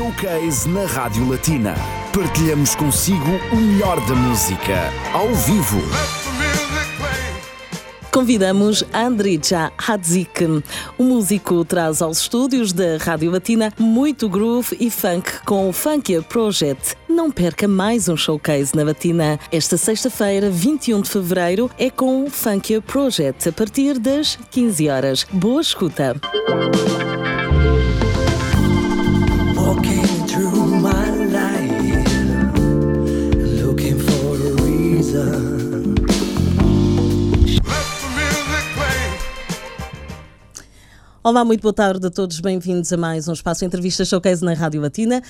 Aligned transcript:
Showcase 0.00 0.66
na 0.66 0.86
Rádio 0.86 1.28
Latina. 1.28 1.74
Partilhamos 2.10 2.74
consigo 2.74 3.38
o 3.52 3.56
melhor 3.56 4.00
da 4.06 4.14
música, 4.14 4.90
ao 5.12 5.28
vivo. 5.34 5.78
Convidamos 8.10 8.82
Andrija 8.94 9.70
Hadzik. 9.76 10.64
O 10.96 11.04
músico 11.04 11.62
traz 11.66 12.00
aos 12.00 12.22
estúdios 12.22 12.72
da 12.72 12.96
Rádio 12.96 13.30
Latina 13.30 13.74
muito 13.78 14.26
groove 14.26 14.74
e 14.80 14.90
funk 14.90 15.44
com 15.44 15.68
o 15.68 15.72
Funkia 15.72 16.22
Project. 16.22 16.96
Não 17.06 17.30
perca 17.30 17.68
mais 17.68 18.08
um 18.08 18.16
showcase 18.16 18.74
na 18.74 18.84
Latina. 18.84 19.38
Esta 19.52 19.76
sexta-feira, 19.76 20.48
21 20.48 21.02
de 21.02 21.10
fevereiro, 21.10 21.70
é 21.78 21.90
com 21.90 22.24
o 22.24 22.30
Funkia 22.30 22.80
Project 22.80 23.50
a 23.50 23.52
partir 23.52 23.98
das 23.98 24.38
15 24.50 24.88
horas. 24.88 25.26
Boa 25.30 25.60
escuta! 25.60 26.18
Olá, 41.22 41.44
muito 41.44 41.60
boa 41.60 41.74
tarde 41.74 42.06
a 42.06 42.10
todos, 42.10 42.40
bem-vindos 42.40 42.90
a 42.94 42.96
mais 42.96 43.28
um 43.28 43.34
espaço 43.34 43.62
Entrevista 43.62 44.06
Showcase 44.06 44.42
na 44.42 44.54
Rádio 44.54 44.80
Latina. 44.80 45.22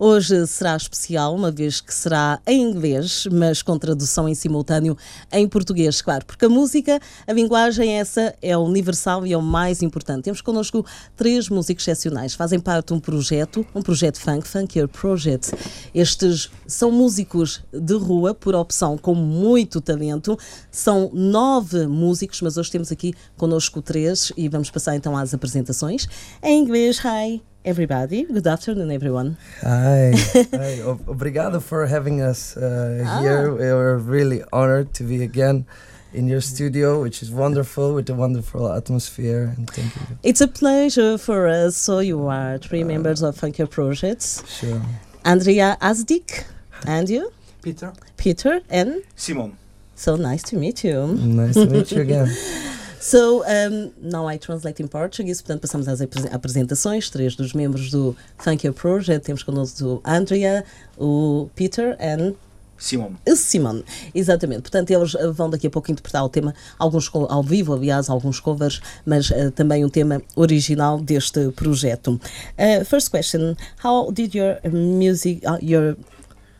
Hoje 0.00 0.46
será 0.46 0.76
especial, 0.76 1.34
uma 1.34 1.50
vez 1.50 1.80
que 1.80 1.92
será 1.92 2.40
em 2.46 2.62
inglês, 2.62 3.26
mas 3.32 3.62
com 3.62 3.76
tradução 3.76 4.28
em 4.28 4.34
simultâneo 4.34 4.96
em 5.32 5.48
português, 5.48 6.00
claro, 6.00 6.24
porque 6.24 6.44
a 6.44 6.48
música, 6.48 7.00
a 7.26 7.32
linguagem, 7.32 7.98
essa 7.98 8.32
é 8.40 8.56
universal 8.56 9.26
e 9.26 9.32
é 9.32 9.36
o 9.36 9.42
mais 9.42 9.82
importante. 9.82 10.22
Temos 10.22 10.40
connosco 10.40 10.86
três 11.16 11.48
músicos 11.48 11.82
excepcionais, 11.82 12.34
fazem 12.34 12.60
parte 12.60 12.88
de 12.88 12.94
um 12.94 13.00
projeto, 13.00 13.66
um 13.74 13.82
projeto 13.82 14.20
funk, 14.20 14.46
Funkier 14.46 14.86
Project. 14.86 15.50
Estes 15.92 16.48
são 16.64 16.92
músicos 16.92 17.64
de 17.72 17.94
rua, 17.94 18.32
por 18.32 18.54
opção, 18.54 18.96
com 18.96 19.16
muito 19.16 19.80
talento. 19.80 20.38
São 20.70 21.10
nove 21.12 21.88
músicos, 21.88 22.40
mas 22.40 22.56
hoje 22.56 22.70
temos 22.70 22.92
aqui 22.92 23.14
connosco 23.36 23.82
três 23.82 24.32
e 24.36 24.48
vamos 24.48 24.70
passar 24.70 24.94
então 24.94 25.16
às 25.16 25.34
apresentações. 25.34 26.06
Em 26.40 26.62
inglês, 26.62 27.00
hi 27.04 27.42
everybody. 27.64 28.24
Good 28.24 28.46
afternoon, 28.46 28.90
everyone. 28.90 29.36
Hi, 29.62 30.12
hi. 30.52 30.80
O- 30.82 31.00
Obrigado 31.06 31.60
for 31.62 31.86
having 31.86 32.20
us 32.22 32.56
uh, 32.56 33.18
here. 33.20 33.52
We 33.54 33.64
are 33.66 33.98
really 33.98 34.42
honored 34.52 34.94
to 34.94 35.04
be 35.04 35.22
again 35.22 35.66
in 36.14 36.26
your 36.28 36.40
studio, 36.40 37.02
which 37.02 37.22
is 37.22 37.30
wonderful 37.30 37.94
with 37.94 38.08
a 38.10 38.14
wonderful 38.14 38.72
atmosphere. 38.72 39.52
And 39.56 39.68
thank 39.70 39.94
you. 39.96 40.02
It's 40.22 40.40
a 40.40 40.48
pleasure 40.48 41.18
for 41.18 41.46
us. 41.48 41.76
So 41.76 41.98
you 42.00 42.26
are 42.28 42.58
three 42.58 42.84
members 42.84 43.22
of 43.22 43.36
Funkier 43.36 43.68
Projects. 43.70 44.42
Sure. 44.58 44.80
Andrea 45.24 45.76
Hadzik, 45.80 46.44
and 46.86 47.08
you, 47.10 47.30
Peter. 47.62 47.92
Peter, 48.16 48.60
and 48.70 49.02
Simon. 49.16 49.58
so 49.94 50.16
nice 50.16 50.42
to 50.44 50.56
meet 50.56 50.84
you. 50.84 51.06
Nice 51.08 51.54
to 51.54 51.66
meet 51.66 51.92
you 51.92 52.00
again. 52.02 52.28
So 53.00 53.44
um, 53.44 53.92
now 54.02 54.28
I 54.28 54.38
translate 54.38 54.82
in 54.82 54.88
Portuguese, 54.88 55.42
portanto 55.42 55.62
passamos 55.62 55.86
às 55.88 56.00
apre- 56.00 56.28
apresentações, 56.32 57.08
três 57.08 57.36
dos 57.36 57.52
membros 57.52 57.90
do 57.90 58.16
Funkier 58.38 58.72
Project, 58.72 59.24
temos 59.24 59.42
connosco 59.42 59.84
o 59.84 60.00
Andrea, 60.04 60.64
o 60.98 61.48
Peter 61.54 61.96
and 62.00 62.34
Simon. 62.76 63.12
Simon. 63.34 63.82
Exatamente, 64.14 64.62
portanto 64.62 64.90
eles 64.90 65.14
uh, 65.14 65.32
vão 65.32 65.50
daqui 65.50 65.66
a 65.66 65.70
pouco 65.70 65.90
interpretar 65.90 66.24
o 66.24 66.28
tema, 66.28 66.54
alguns 66.78 67.10
ao 67.12 67.42
vivo, 67.42 67.74
aliás, 67.74 68.08
alguns 68.08 68.40
covers, 68.40 68.80
mas 69.04 69.30
uh, 69.30 69.50
também 69.52 69.84
um 69.84 69.88
tema 69.88 70.22
original 70.36 71.00
deste 71.00 71.50
projeto. 71.52 72.20
Uh, 72.58 72.84
first 72.84 73.10
question, 73.10 73.56
how 73.84 74.12
did 74.12 74.34
your 74.34 74.58
music, 74.72 75.44
uh, 75.46 75.58
your 75.62 75.96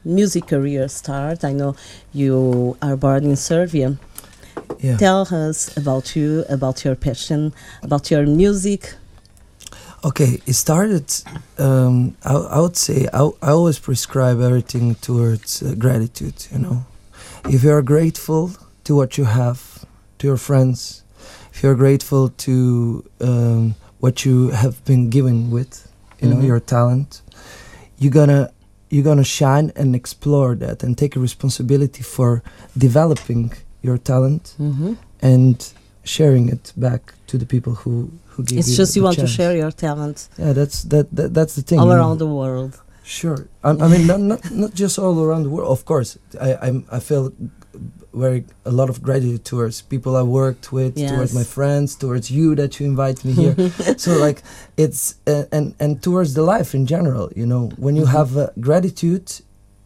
music 0.05 0.49
career 0.49 0.89
start? 0.89 1.45
I 1.45 1.53
know 1.53 1.75
you 2.13 2.77
are 2.81 2.97
born 2.97 3.25
in 3.25 3.37
Serbia. 3.37 3.99
Yeah. 4.81 4.97
Tell 4.97 5.23
us 5.23 5.77
about 5.77 6.15
you, 6.17 6.45
about 6.49 6.85
your 6.85 6.95
passion, 6.95 7.53
about 7.83 8.11
your 8.11 8.25
music. 8.27 8.95
Okay, 10.05 10.41
it 10.47 10.53
started. 10.55 11.07
Um, 11.59 12.17
I, 12.25 12.35
I 12.35 12.61
would 12.61 12.77
say 12.77 13.09
I, 13.13 13.29
I 13.43 13.51
always 13.51 13.79
prescribe 13.81 14.41
everything 14.41 14.95
towards 14.97 15.63
uh, 15.63 15.75
gratitude. 15.77 16.47
You 16.53 16.59
know, 16.59 16.87
if 17.51 17.65
you 17.65 17.73
are 17.73 17.83
grateful 17.83 18.53
to 18.85 18.95
what 18.95 19.19
you 19.19 19.25
have, 19.25 19.85
to 20.19 20.27
your 20.29 20.37
friends, 20.37 21.03
if 21.53 21.63
you 21.65 21.71
are 21.71 21.75
grateful 21.75 22.29
to 22.29 23.05
um, 23.21 23.75
what 23.99 24.25
you 24.25 24.51
have 24.51 24.85
been 24.85 25.11
given 25.11 25.51
with, 25.51 25.91
you 26.21 26.29
know, 26.29 26.37
Mhm. 26.37 26.47
your 26.47 26.61
talent, 26.61 27.23
you're 27.99 28.13
gonna 28.13 28.53
you're 28.91 29.05
gonna 29.05 29.25
shine 29.25 29.73
and 29.75 29.95
explore 29.97 30.55
that 30.55 30.85
and 30.85 30.97
take 30.97 31.17
a 31.17 31.21
responsibility 31.21 32.03
for 32.05 32.43
developing 32.77 33.53
your 33.83 33.99
talent 33.99 34.55
Mhm. 34.59 34.97
and 35.23 35.57
sharing 36.05 36.49
it 36.49 36.73
back 36.77 37.15
to 37.27 37.39
the 37.39 37.47
people 37.47 37.73
who 37.85 38.11
who 38.37 38.43
give 38.45 38.59
It's 38.59 38.69
you 38.69 38.73
It's 38.73 38.77
just 38.83 38.97
you 38.97 39.03
want 39.05 39.19
to 39.19 39.27
share 39.27 39.55
your 39.57 39.73
talent 39.73 40.29
Yeah, 40.39 40.53
that's 40.55 40.83
that, 40.93 41.07
that 41.17 41.35
that's 41.35 41.55
the 41.55 41.63
thing. 41.63 41.79
all 41.81 41.87
you 41.87 41.93
know. 41.95 41.99
around 42.01 42.19
the 42.19 42.27
world. 42.41 42.73
Sure, 43.05 43.41
I, 43.65 43.71
I 43.71 43.89
mean 43.89 44.07
not, 44.07 44.21
not 44.21 44.41
not 44.51 44.73
just 44.75 44.99
all 44.99 45.17
around 45.27 45.43
the 45.45 45.51
world. 45.55 45.71
Of 45.77 45.85
course, 45.85 46.19
I 46.41 46.49
I'm, 46.69 46.85
I 46.97 47.01
feel 47.01 47.33
very 48.13 48.45
a 48.65 48.71
lot 48.71 48.89
of 48.91 48.97
gratitude 49.03 49.45
towards 49.45 49.83
people 49.83 50.13
I 50.17 50.23
worked 50.23 50.73
with, 50.73 50.95
towards 50.97 51.33
my 51.35 51.45
friends, 51.45 51.97
towards 51.97 52.31
you 52.31 52.55
that 52.57 52.79
you 52.81 52.87
invite 52.87 53.25
me 53.25 53.33
here. 53.33 53.55
so 53.97 54.11
like 54.27 54.43
it's 54.77 55.15
uh, 55.27 55.45
and 55.57 55.75
and 55.81 56.03
towards 56.03 56.33
the 56.35 56.43
life 56.43 56.75
in 56.79 56.87
general. 56.87 57.31
You 57.37 57.47
know, 57.47 57.71
when 57.85 57.97
you 57.97 58.05
Mhm. 58.07 58.13
have 58.19 58.31
uh, 58.37 58.47
gratitude, 58.61 59.27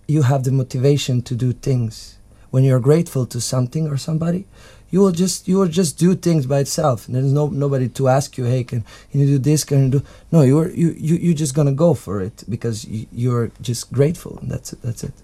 you 0.09 0.23
have 0.23 0.43
the 0.45 0.51
motivation 0.53 1.23
to 1.23 1.35
do 1.35 1.53
things. 1.53 2.17
When 2.53 2.65
you're 2.65 2.81
grateful 2.81 3.27
to 3.27 3.41
something 3.41 3.89
or 3.89 3.99
somebody, 3.99 4.45
you 4.93 5.01
will 5.01 5.13
just 5.13 5.49
you 5.49 5.57
will 5.59 5.73
just 5.81 5.99
do 5.99 6.15
things 6.15 6.47
by 6.47 6.61
itself. 6.61 7.07
There's 7.09 7.33
no 7.33 7.49
nobody 7.49 7.89
to 7.99 8.09
ask 8.09 8.39
you, 8.39 8.45
hey, 8.45 8.63
can, 8.63 8.85
can 9.11 9.21
you 9.21 9.27
do 9.27 9.39
this? 9.39 9.65
Can 9.65 9.85
you 9.87 9.91
do? 9.99 10.03
No, 10.31 10.43
you're 10.43 10.71
you 10.71 10.95
you 10.97 11.17
you're 11.17 11.41
just 11.45 11.55
gonna 11.55 11.73
go 11.87 11.95
for 11.95 12.21
it 12.23 12.45
because 12.49 12.85
you, 12.85 13.07
you're 13.11 13.51
just 13.63 13.91
grateful. 13.93 14.39
That's 14.45 14.75
it. 14.75 14.83
That's 14.83 15.03
it. 15.05 15.15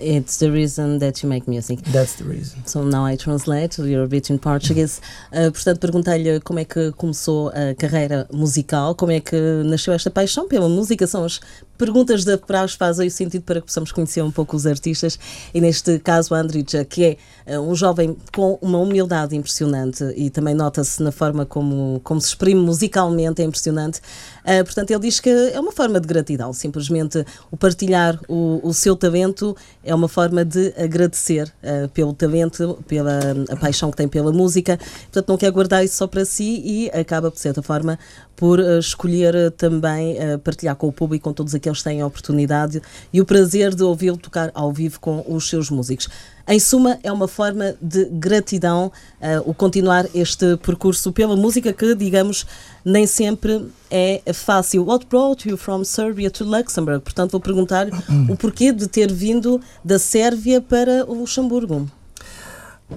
It's 0.00 0.38
the 0.38 0.50
reason 0.50 0.98
that 1.00 1.22
you 1.22 1.28
make 1.28 1.46
music. 1.46 1.82
That's 1.92 2.14
the 2.14 2.24
reason. 2.24 2.64
So 2.64 2.82
now 2.82 3.04
I 3.04 3.16
translate, 3.16 3.78
you're 3.78 4.04
a 4.04 4.08
bit 4.08 4.30
in 4.30 4.38
Portuguese. 4.38 5.00
Uh, 5.30 5.52
portanto, 5.52 5.78
perguntei-lhe 5.78 6.40
como 6.40 6.58
é 6.58 6.64
que 6.64 6.90
começou 6.92 7.48
a 7.50 7.74
carreira 7.74 8.26
musical, 8.32 8.94
como 8.94 9.12
é 9.12 9.20
que 9.20 9.36
nasceu 9.64 9.92
esta 9.92 10.10
paixão 10.10 10.48
pela 10.48 10.68
música. 10.68 11.06
São 11.06 11.24
as 11.24 11.40
perguntas 11.76 12.24
da 12.24 12.36
praxe 12.38 12.76
fazem 12.76 13.08
o 13.08 13.10
sentido 13.10 13.42
para 13.42 13.60
que 13.60 13.66
possamos 13.66 13.92
conhecer 13.92 14.22
um 14.22 14.30
pouco 14.30 14.56
os 14.56 14.66
artistas. 14.66 15.18
E 15.52 15.60
neste 15.60 15.98
caso, 15.98 16.34
Andrija, 16.34 16.84
que 16.84 17.18
é 17.46 17.56
uh, 17.56 17.60
um 17.60 17.74
jovem 17.74 18.16
com 18.34 18.58
uma 18.62 18.78
humildade 18.78 19.36
impressionante 19.36 20.04
e 20.16 20.30
também 20.30 20.54
nota-se 20.54 21.02
na 21.02 21.12
forma 21.12 21.44
como, 21.44 22.00
como 22.02 22.20
se 22.20 22.28
exprime 22.28 22.60
musicalmente, 22.60 23.42
é 23.42 23.44
impressionante. 23.44 24.00
Uh, 24.44 24.64
portanto, 24.64 24.90
ele 24.90 25.00
diz 25.00 25.20
que 25.20 25.28
é 25.28 25.60
uma 25.60 25.72
forma 25.72 26.00
de 26.00 26.06
gratidão, 26.06 26.52
simplesmente 26.54 27.24
o 27.50 27.56
partilhar 27.56 28.18
o, 28.28 28.60
o 28.62 28.72
seu 28.72 28.96
talento 28.96 29.54
é 29.82 29.89
uma 29.94 30.08
forma 30.08 30.44
de 30.44 30.72
agradecer 30.76 31.52
uh, 31.62 31.88
pelo 31.90 32.12
talento, 32.12 32.78
pela 32.86 33.18
a 33.48 33.56
paixão 33.56 33.90
que 33.90 33.96
tem 33.96 34.08
pela 34.08 34.32
música. 34.32 34.78
Portanto, 34.78 35.28
não 35.28 35.36
quer 35.36 35.50
guardar 35.50 35.84
isso 35.84 35.96
só 35.96 36.06
para 36.06 36.24
si 36.24 36.62
e 36.64 36.90
acaba, 36.90 37.30
de 37.30 37.40
certa 37.40 37.62
forma, 37.62 37.98
por 38.36 38.58
uh, 38.58 38.78
escolher 38.78 39.34
uh, 39.34 39.50
também 39.50 40.16
partilhar 40.44 40.76
com 40.76 40.88
o 40.88 40.92
público, 40.92 41.24
com 41.24 41.32
todos 41.32 41.54
aqueles 41.54 41.78
que 41.78 41.84
têm 41.84 42.00
a 42.00 42.06
oportunidade 42.06 42.80
e 43.12 43.20
o 43.20 43.24
prazer 43.24 43.74
de 43.74 43.82
ouvi-lo 43.82 44.16
tocar 44.16 44.50
ao 44.54 44.72
vivo 44.72 45.00
com 45.00 45.24
os 45.28 45.48
seus 45.48 45.70
músicos. 45.70 46.08
Em 46.50 46.58
suma, 46.58 46.98
é 47.04 47.12
uma 47.12 47.28
forma 47.28 47.76
de 47.80 48.06
gratidão 48.06 48.90
uh, 49.20 49.48
o 49.48 49.54
continuar 49.54 50.04
este 50.12 50.56
percurso 50.56 51.12
pela 51.12 51.36
música 51.36 51.72
que, 51.72 51.94
digamos, 51.94 52.44
nem 52.84 53.06
sempre 53.06 53.68
é 53.88 54.20
fácil. 54.32 54.84
What 54.84 55.06
brought 55.06 55.48
you 55.48 55.56
from 55.56 55.84
Serbia 55.84 56.28
to 56.32 56.42
Luxembourg? 56.42 57.02
Portanto, 57.04 57.30
vou 57.30 57.40
perguntar 57.40 57.86
o 58.28 58.36
porquê 58.36 58.72
de 58.72 58.88
ter 58.88 59.12
vindo 59.12 59.60
da 59.84 59.96
Sérvia 59.96 60.60
para 60.60 61.04
o 61.06 61.14
Luxemburgo. 61.14 61.88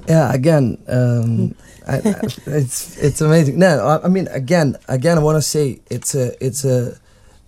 Yeah, 0.09 0.33
again, 0.33 0.79
um, 0.87 1.51
I, 1.87 1.97
I, 1.97 2.57
it's 2.59 2.97
it's 2.97 3.21
amazing. 3.21 3.59
No, 3.59 3.67
I, 3.67 4.07
I 4.07 4.09
mean, 4.09 4.27
again, 4.29 4.75
again, 4.87 5.19
I 5.19 5.21
want 5.21 5.37
to 5.37 5.43
say 5.43 5.79
it's 5.91 6.15
a 6.15 6.33
it's 6.43 6.65
a 6.65 6.97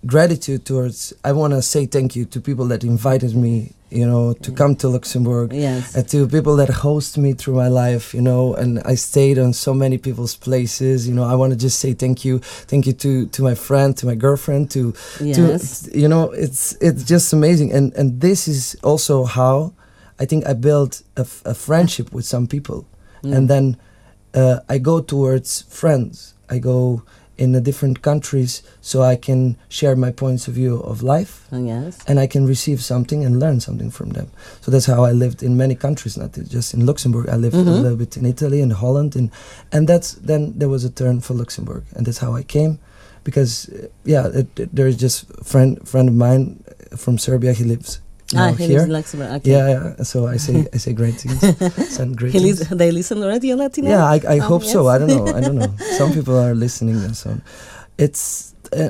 gratitude 0.06 0.64
towards. 0.64 1.12
I 1.24 1.32
want 1.32 1.54
to 1.54 1.62
say 1.62 1.86
thank 1.86 2.14
you 2.14 2.24
to 2.26 2.40
people 2.40 2.66
that 2.68 2.84
invited 2.84 3.34
me, 3.34 3.72
you 3.90 4.04
know, 4.06 4.32
to 4.32 4.50
come 4.52 4.74
to 4.76 4.88
Luxembourg. 4.88 5.52
Yes. 5.52 5.94
And 5.94 6.08
to 6.08 6.26
people 6.28 6.56
that 6.56 6.68
host 6.68 7.16
me 7.18 7.34
through 7.34 7.54
my 7.54 7.68
life, 7.68 8.12
you 8.14 8.20
know, 8.20 8.54
and 8.54 8.80
I 8.84 8.96
stayed 8.96 9.38
on 9.38 9.52
so 9.52 9.72
many 9.74 9.96
people's 9.98 10.34
places, 10.36 11.06
you 11.08 11.14
know. 11.14 11.24
I 11.24 11.34
want 11.36 11.52
to 11.52 11.56
just 11.58 11.78
say 11.78 11.94
thank 11.94 12.24
you, 12.24 12.40
thank 12.68 12.86
you 12.86 12.92
to 12.94 13.26
to 13.26 13.42
my 13.42 13.54
friend, 13.54 13.96
to 13.98 14.06
my 14.06 14.14
girlfriend, 14.16 14.70
to 14.72 14.92
Yes. 15.20 15.82
to 15.82 15.98
you 15.98 16.08
know 16.08 16.30
it's 16.32 16.76
it's 16.80 17.04
just 17.04 17.32
amazing 17.32 17.72
and 17.72 17.92
and 17.94 18.20
this 18.20 18.48
is 18.48 18.76
also 18.82 19.24
how 19.24 19.72
i 20.18 20.24
think 20.26 20.46
i 20.46 20.52
built 20.54 21.02
a, 21.16 21.20
f- 21.20 21.42
a 21.44 21.54
friendship 21.54 22.12
with 22.12 22.24
some 22.24 22.46
people 22.46 22.84
Mm. 23.22 23.36
and 23.36 23.48
then 23.48 23.76
uh, 24.34 24.58
i 24.68 24.78
go 24.78 25.00
towards 25.00 25.62
friends 25.68 26.34
i 26.50 26.58
go 26.58 27.02
in 27.38 27.52
the 27.52 27.60
different 27.60 28.00
countries 28.00 28.62
so 28.80 29.02
I 29.02 29.16
can 29.16 29.56
share 29.68 29.94
my 29.96 30.10
points 30.10 30.48
of 30.48 30.54
view 30.54 30.80
of 30.80 31.02
life 31.02 31.46
Oh, 31.52 31.62
yes. 31.64 31.98
and 32.08 32.18
I 32.18 32.26
can 32.26 32.46
receive 32.46 32.80
something 32.82 33.24
and 33.26 33.38
learn 33.38 33.60
something 33.60 33.90
from 33.90 34.10
them. 34.10 34.28
So 34.62 34.70
that's 34.70 34.86
how 34.86 35.04
I 35.04 35.12
lived 35.12 35.42
in 35.42 35.56
many 35.56 35.74
countries, 35.74 36.16
not 36.16 36.32
just 36.48 36.74
in 36.74 36.86
Luxembourg. 36.86 37.28
I 37.28 37.36
lived 37.36 37.54
a 37.56 37.64
Mhm. 37.64 37.82
little 37.82 37.96
bit 37.96 38.16
in 38.16 38.24
Italy 38.26 38.60
and 38.62 38.72
Holland, 38.72 39.16
and 39.16 39.30
and 39.72 39.86
that's 39.88 40.12
then 40.26 40.54
there 40.58 40.68
was 40.70 40.84
a 40.84 40.90
turn 40.90 41.20
for 41.20 41.34
Luxembourg, 41.36 41.82
and 41.94 42.06
that's 42.06 42.18
how 42.24 42.34
I 42.38 42.42
came, 42.44 42.78
because 43.24 43.68
uh, 43.68 43.88
yeah, 44.04 44.26
it, 44.40 44.48
it- 44.58 44.74
there 44.76 44.88
is 44.88 44.96
just 44.96 45.24
a 45.40 45.44
friend 45.44 45.78
friend 45.88 46.08
of 46.08 46.14
mine 46.14 46.62
from 46.96 47.18
Serbia. 47.18 47.52
He 47.52 47.64
lives 47.64 48.00
Ah, 48.34 48.50
he 48.52 48.64
here. 48.66 48.68
lives 48.78 48.84
in 48.84 48.92
Luxembourg. 48.92 49.30
Okay. 49.36 49.50
yeah, 49.52 49.68
yeah. 49.68 50.02
So 50.02 50.26
I 50.26 50.36
say 50.38 50.66
I 50.74 50.78
say 50.78 50.92
great 50.92 51.14
things, 51.14 51.38
send 51.94 52.16
greetings. 52.16 52.42
lis- 52.46 52.68
they 52.68 52.90
listen 52.90 53.22
already 53.22 53.52
on 53.52 53.58
Latina? 53.58 53.88
Yeah, 53.90 54.04
I, 54.04 54.16
I 54.28 54.38
Oh, 54.40 54.48
hope 54.50 54.64
so. 54.64 54.88
I 54.88 54.98
don't 54.98 55.08
know. 55.08 55.26
I 55.28 55.40
don't 55.40 55.54
know. 55.56 55.70
Some 55.98 56.12
people 56.12 56.36
are 56.36 56.54
listening 56.54 56.96
and 57.04 57.16
so 57.16 57.30
on. 57.30 57.42
It's 57.98 58.52
uh, 58.72 58.88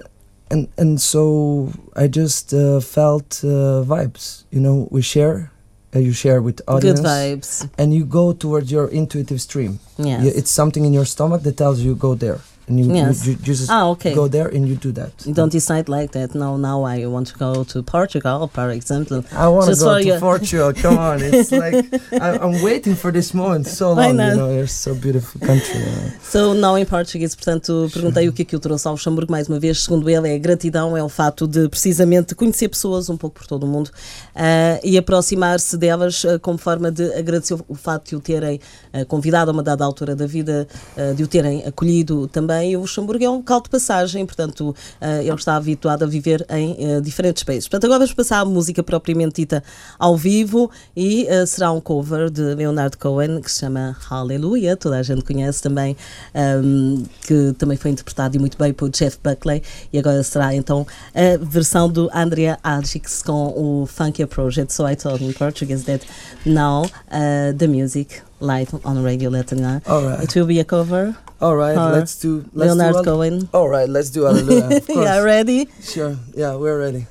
and 0.51 0.69
and 0.79 1.01
so 1.01 1.73
I 1.97 2.09
just 2.09 2.55
uh, 2.55 2.81
felt 2.81 3.41
uh, 3.45 3.85
vibes. 3.85 4.45
You 4.51 4.61
know, 4.61 4.89
we 4.91 5.03
share. 5.03 5.51
Uh, 5.95 6.01
you 6.01 6.13
share 6.13 6.43
with 6.43 6.61
audience, 6.69 7.01
Good 7.01 7.09
vibes. 7.09 7.71
and 7.79 7.95
you 7.95 8.05
go 8.05 8.33
towards 8.33 8.71
your 8.73 8.89
intuitive 8.89 9.41
stream. 9.41 9.79
Yes. 9.99 10.25
You- 10.25 10.33
it's 10.35 10.51
something 10.51 10.85
in 10.85 10.93
your 10.93 11.05
stomach 11.07 11.43
that 11.43 11.57
tells 11.57 11.81
you 11.81 11.95
go 11.95 12.15
there, 12.15 12.41
and 12.69 12.79
you 12.81 12.93
Yes. 12.95 13.27
you, 13.27 13.33
you 13.33 13.39
just 13.55 13.71
ah, 13.71 13.87
okay. 13.91 14.13
go 14.15 14.27
there 14.29 14.49
and 14.49 14.67
you 14.69 14.75
do 14.77 14.91
that. 14.93 15.13
You 15.25 15.33
don't 15.35 15.53
decide 15.53 15.89
like 15.89 16.13
that. 16.13 16.35
No, 16.35 16.57
now 16.57 16.83
I 16.85 17.07
want 17.07 17.29
to 17.29 17.39
go 17.39 17.65
to 17.65 17.83
Portugal, 17.83 18.49
for 18.53 18.71
example. 18.71 19.25
I 19.33 19.49
want 19.49 19.67
to 19.73 19.77
go 19.85 19.95
to 19.99 20.05
you. 20.05 20.19
Portugal. 20.19 20.73
Come 20.75 20.99
on, 20.99 21.21
it's 21.23 21.53
like 21.65 21.87
I, 22.13 22.39
I'm 22.39 22.63
waiting 22.63 22.95
for 22.97 23.13
this 23.13 23.33
moment 23.33 23.67
so 23.69 23.93
long. 23.93 24.19
You 24.19 24.37
know, 24.37 24.51
it's 24.63 24.73
so 24.73 24.95
beautiful 24.95 25.41
country. 25.41 25.81
uh, 25.81 26.11
So, 26.23 26.55
não 26.55 26.77
em 26.77 26.85
português, 26.85 27.35
portanto, 27.35 27.89
perguntei 27.93 28.29
o 28.29 28.33
que 28.33 28.43
é 28.43 28.45
que 28.45 28.57
o 28.57 28.61
trouxe 28.61 28.87
ao 28.89 28.95
Luxemburgo, 28.95 29.31
mais 29.31 29.49
uma 29.49 29.61
vez, 29.61 29.83
segundo 29.85 30.09
ele, 30.11 30.29
é 30.29 30.39
gratidão, 30.39 30.97
é 30.97 31.03
o 31.03 31.09
fato 31.09 31.47
de 31.47 31.69
precisamente 31.69 32.35
conhecer 32.35 32.69
pessoas 32.69 33.09
um 33.09 33.17
pouco 33.17 33.37
por 33.37 33.47
todo 33.47 33.65
o 33.65 33.67
mundo 33.69 33.91
ah, 34.35 34.81
e 34.83 34.99
aproximar-se 34.99 35.77
delas 35.77 36.25
ah, 36.25 36.39
como 36.41 36.59
forma 36.59 36.91
de 36.91 37.05
agradecer 37.15 37.55
o- 37.69 37.75
fato 37.75 38.09
de 38.11 38.17
o 38.17 38.21
terem 38.21 38.61
ah, 38.93 39.05
convidado 39.05 39.51
a 39.51 39.55
uma 39.55 39.63
dada 39.63 39.85
altura 39.85 40.17
da 40.17 40.27
vida, 40.27 40.67
de 41.15 41.23
o 41.23 41.29
terem 41.29 41.65
acolhido 41.65 42.27
também. 42.29 42.56
E 42.65 42.77
o 42.77 42.81
Luxemburgo 42.81 43.25
é 43.25 43.31
um 43.31 43.37
local 43.37 43.61
de 43.61 43.69
passagem, 43.69 44.25
portanto, 44.25 44.75
ah, 45.01 45.23
ele 45.23 45.35
está 45.35 45.57
habituado 45.57 46.05
a 46.05 46.07
viver 46.07 46.47
em 46.51 46.97
ah, 46.97 47.01
diferentes 47.01 47.43
países. 47.43 47.69
Portanto, 47.69 47.85
agora 47.85 48.01
vamos 48.01 48.15
passar 48.15 48.41
à 48.41 48.45
música 48.45 48.83
propriamente 48.83 49.43
dita 49.43 49.63
ao 49.99 50.17
vivo 50.17 50.71
e 50.97 51.29
ah, 51.29 51.47
será 51.47 51.73
um 51.73 51.81
cover 51.81 52.31
de 52.31 52.55
Leonard 52.55 52.97
Cohen 52.97 53.41
que 53.41 53.51
se 53.51 53.61
chama 53.61 53.97
Hallelujah, 54.09 54.77
toda 54.77 54.99
a 54.99 55.03
gente 55.03 55.23
conhece 55.23 55.63
também, 55.63 55.97
ahm, 56.35 57.05
que 57.27 57.55
também 57.59 57.77
foi 57.77 57.91
interpretado 57.91 58.37
e 58.37 58.39
muito 58.39 58.57
bem 58.59 58.73
por 58.73 58.89
Jeff 58.91 59.19
Buckley. 59.23 59.63
E 59.93 59.99
agora 59.99 60.23
será 60.23 60.55
então 60.55 60.87
a 61.15 61.45
versão 61.45 61.89
do 61.89 62.11
Andrea 62.15 62.59
Agix 62.63 63.23
com 63.23 63.55
o 63.57 63.87
Funky 63.87 64.27
Project. 64.27 64.73
So 64.73 64.87
I 64.87 64.97
told 64.97 65.25
in 65.25 65.33
Portuguese 65.33 65.85
that 65.85 66.07
now 66.45 66.85
uh, 67.11 67.53
the 67.57 67.67
music 67.67 68.23
live 68.41 68.75
on 68.85 69.03
Radio 69.03 69.31
Latina. 69.31 69.83
Uh, 69.87 69.95
All 69.95 70.03
right. 70.05 70.23
It 70.25 70.35
will 70.35 70.47
be 70.47 70.61
a 70.61 70.65
cover. 70.65 71.17
All 71.41 71.55
right, 71.57 71.77
let's 71.77 72.19
do 72.19 72.45
let's 72.55 72.75
Leonard 72.75 72.97
do 72.97 73.05
Cohen. 73.05 73.49
All 73.53 73.69
right, 73.69 73.89
let's 73.89 74.09
do 74.11 74.23
Hallelujah. 74.25 74.79
Of 74.79 74.87
course. 74.87 75.05
yeah, 75.05 75.19
ready? 75.21 75.69
Sure. 75.83 76.17
Yeah, 76.35 76.57
we're 76.57 76.79
ready. 76.79 77.07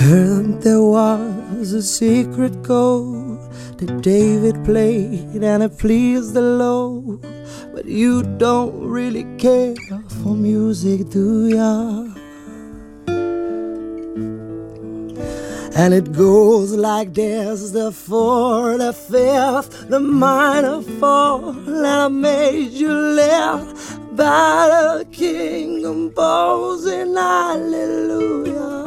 Heard 0.00 0.62
there 0.62 0.80
was 0.80 1.74
a 1.74 1.82
secret 1.82 2.64
code 2.64 3.38
that 3.76 4.00
David 4.00 4.64
played 4.64 5.42
and 5.42 5.62
it 5.62 5.76
pleased 5.76 6.32
the 6.32 6.40
Lord. 6.40 7.20
But 7.74 7.84
you 7.84 8.22
don't 8.38 8.88
really 8.88 9.26
care 9.36 9.74
for 10.22 10.34
music, 10.34 11.10
do 11.10 11.48
ya? 11.48 12.06
And 15.76 15.92
it 15.92 16.12
goes 16.12 16.72
like 16.72 17.12
this 17.12 17.70
the 17.72 17.92
fourth, 17.92 18.78
the 18.78 18.94
fifth, 18.94 19.90
the 19.90 20.00
minor 20.00 20.80
fall, 20.98 21.50
and 21.50 21.86
I 21.86 22.08
made 22.08 22.70
you 22.70 22.88
live 22.90 24.16
by 24.16 24.66
the 24.70 25.06
king 25.12 25.82
composing. 25.82 27.14
Hallelujah. 27.14 28.79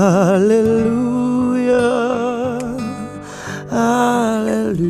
Hallelujah. 0.00 1.76
Hallelujah. 3.68 4.80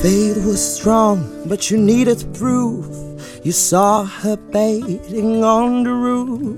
Faith 0.00 0.46
was 0.46 0.76
strong, 0.78 1.44
but 1.46 1.70
you 1.70 1.76
needed 1.76 2.24
proof. 2.32 2.86
You 3.44 3.52
saw 3.52 4.04
her 4.04 4.38
bathing 4.38 5.44
on 5.44 5.82
the 5.84 5.92
roof, 5.92 6.56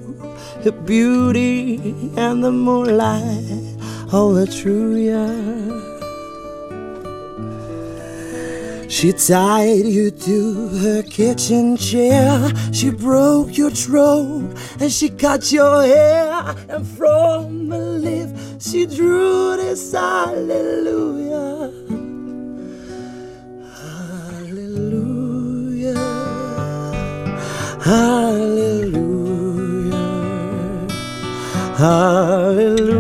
her 0.63 0.71
beauty 0.71 1.81
and 2.17 2.45
the 2.45 2.53
moonlight, 2.53 3.51
oh, 4.13 4.29
all 4.29 4.33
the 4.33 4.47
true, 4.47 4.95
yeah. 4.95 5.92
She 8.93 9.11
tied 9.15 9.87
you 9.87 10.11
to 10.11 10.69
her 10.69 11.03
kitchen 11.03 11.79
chair. 11.79 12.53
She 12.75 12.91
broke 12.91 13.57
your 13.57 13.71
throat 13.71 14.55
and 14.79 14.93
she 14.93 15.09
cut 15.09 15.51
your 15.51 15.83
hair. 15.83 16.55
And 16.69 16.87
from 16.87 17.73
a 17.73 17.79
leaf 17.79 18.29
she 18.61 18.85
drew 18.85 19.57
this 19.57 19.93
hallelujah. 19.93 21.73
Hallelujah. 24.45 25.97
Hallelujah. 27.81 28.93
Hallelujah. 31.81 32.93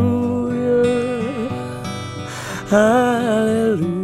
Hallelujah. 2.71 4.02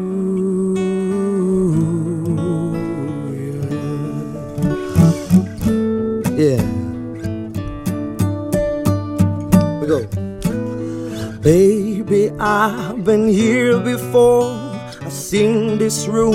Baby, 11.49 12.31
I've 12.39 13.05
been 13.05 13.27
here 13.27 13.81
before. 13.81 14.53
I've 15.01 15.11
seen 15.11 15.79
this 15.79 16.07
room 16.07 16.35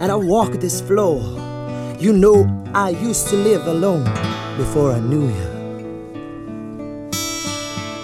and 0.00 0.10
I 0.10 0.16
walk 0.16 0.50
this 0.54 0.80
floor. 0.80 1.20
You 2.00 2.12
know, 2.12 2.38
I 2.74 2.88
used 2.90 3.28
to 3.28 3.36
live 3.36 3.68
alone 3.68 4.02
before 4.56 4.90
I 4.90 4.98
knew 4.98 5.28
you. 5.28 5.48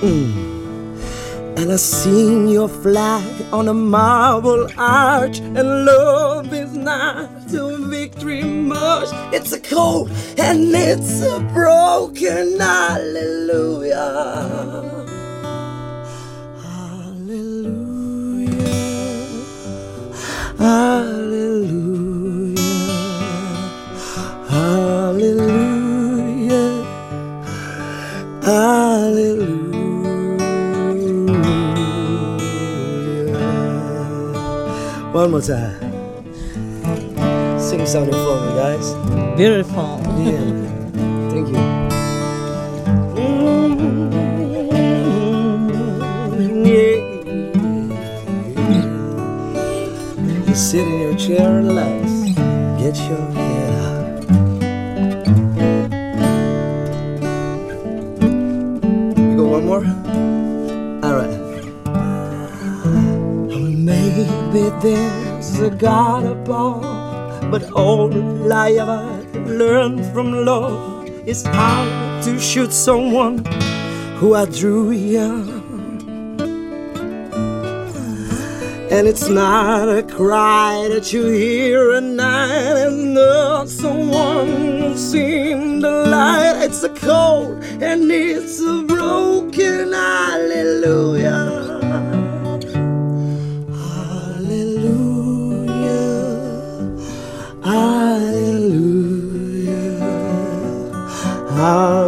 Mm. 0.06 1.58
And 1.58 1.72
I 1.72 1.76
seen 1.76 2.46
your 2.46 2.68
flag 2.68 3.28
on 3.52 3.66
a 3.66 3.74
marble 3.74 4.68
arch, 4.78 5.40
and 5.40 5.84
love 5.84 6.52
is 6.52 6.72
not 6.72 7.52
a 7.52 7.78
victory 7.78 8.44
march. 8.44 9.08
It's 9.34 9.50
a 9.50 9.58
cold 9.58 10.08
and 10.38 10.72
it's 10.72 11.20
a 11.20 11.40
broken 11.52 12.60
hallelujah. 12.60 13.63
More 35.34 35.42
time. 35.42 35.80
Sing 37.58 37.84
something 37.86 38.12
for 38.12 38.40
me, 38.40 38.54
guys. 38.54 38.94
Beautiful. 39.36 40.00
Yeah. 40.22 40.63
Is 71.34 71.42
how 71.42 72.20
to 72.22 72.38
shoot 72.38 72.72
someone 72.72 73.44
who 74.18 74.34
I 74.34 74.44
drew 74.44 74.92
young. 74.92 75.48
And 78.94 79.08
it's 79.08 79.28
not 79.28 79.88
a 79.88 80.04
cry 80.04 80.88
that 80.92 81.12
you 81.12 81.24
hear 81.26 81.94
at 81.94 82.04
night, 82.04 82.76
and 82.86 83.14
not 83.14 83.68
someone 83.68 84.46
who's 84.46 85.00
seen 85.10 85.80
the 85.80 85.94
light. 86.16 86.66
It's 86.66 86.84
a 86.84 86.90
cold 86.90 87.64
and 87.82 88.10
it's 88.12 88.60
a 88.60 88.84
broken. 88.86 89.92
Hallelujah. 89.92 91.63
Hallelujah. 101.64 102.03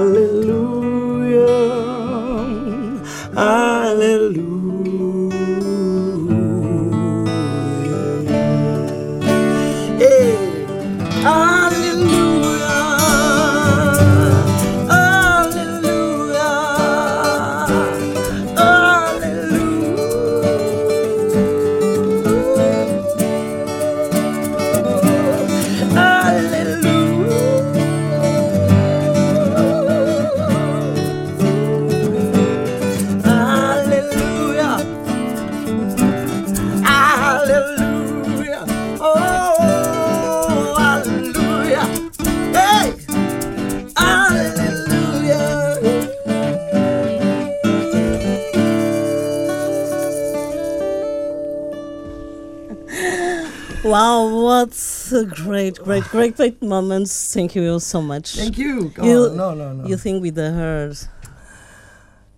Wow, 53.86 54.42
what 54.42 54.74
a 55.12 55.24
great, 55.24 55.78
great, 55.78 56.02
great, 56.04 56.36
great 56.36 56.60
moments. 56.60 57.32
Thank 57.32 57.54
you 57.54 57.78
so 57.78 58.02
much. 58.02 58.34
Thank 58.34 58.58
you. 58.58 58.92
You-. 59.00 59.30
No, 59.30 59.54
no, 59.54 59.72
no. 59.72 59.86
You 59.86 59.96
think 59.96 60.22
with 60.22 60.34
the 60.34 60.50
herd. 60.50 60.98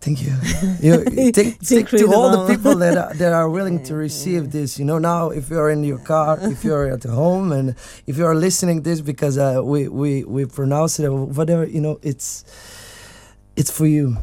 Thank 0.01 0.23
you. 0.23 0.33
you 0.81 1.33
think, 1.33 1.89
to 1.89 2.13
all 2.13 2.31
the 2.31 2.55
people 2.55 2.77
that 2.77 2.97
are, 2.99 3.15
that 3.15 3.33
are 3.33 3.49
willing 3.49 3.83
to 3.85 3.95
receive 4.07 4.53
this. 4.53 4.79
You 4.79 4.85
know, 4.85 4.99
now 4.99 5.31
if 5.31 5.49
you're 5.49 5.71
in 5.71 5.83
your 5.85 5.99
car, 5.99 6.39
if 6.41 6.65
you're 6.65 6.93
at 6.93 7.05
home, 7.05 7.51
and 7.53 7.71
if 8.07 8.19
you 8.19 8.27
are 8.27 8.35
listening 8.35 8.83
this 8.83 9.01
because 9.01 9.39
uh, 9.39 9.63
we 9.65 9.89
we 9.89 10.25
we 10.25 10.45
pronounce 10.45 11.01
it 11.01 11.09
whatever, 11.09 11.65
you 11.65 11.81
know, 11.81 11.99
it's 12.03 12.45
it's 13.57 13.71
for 13.71 13.87
you. 13.87 14.19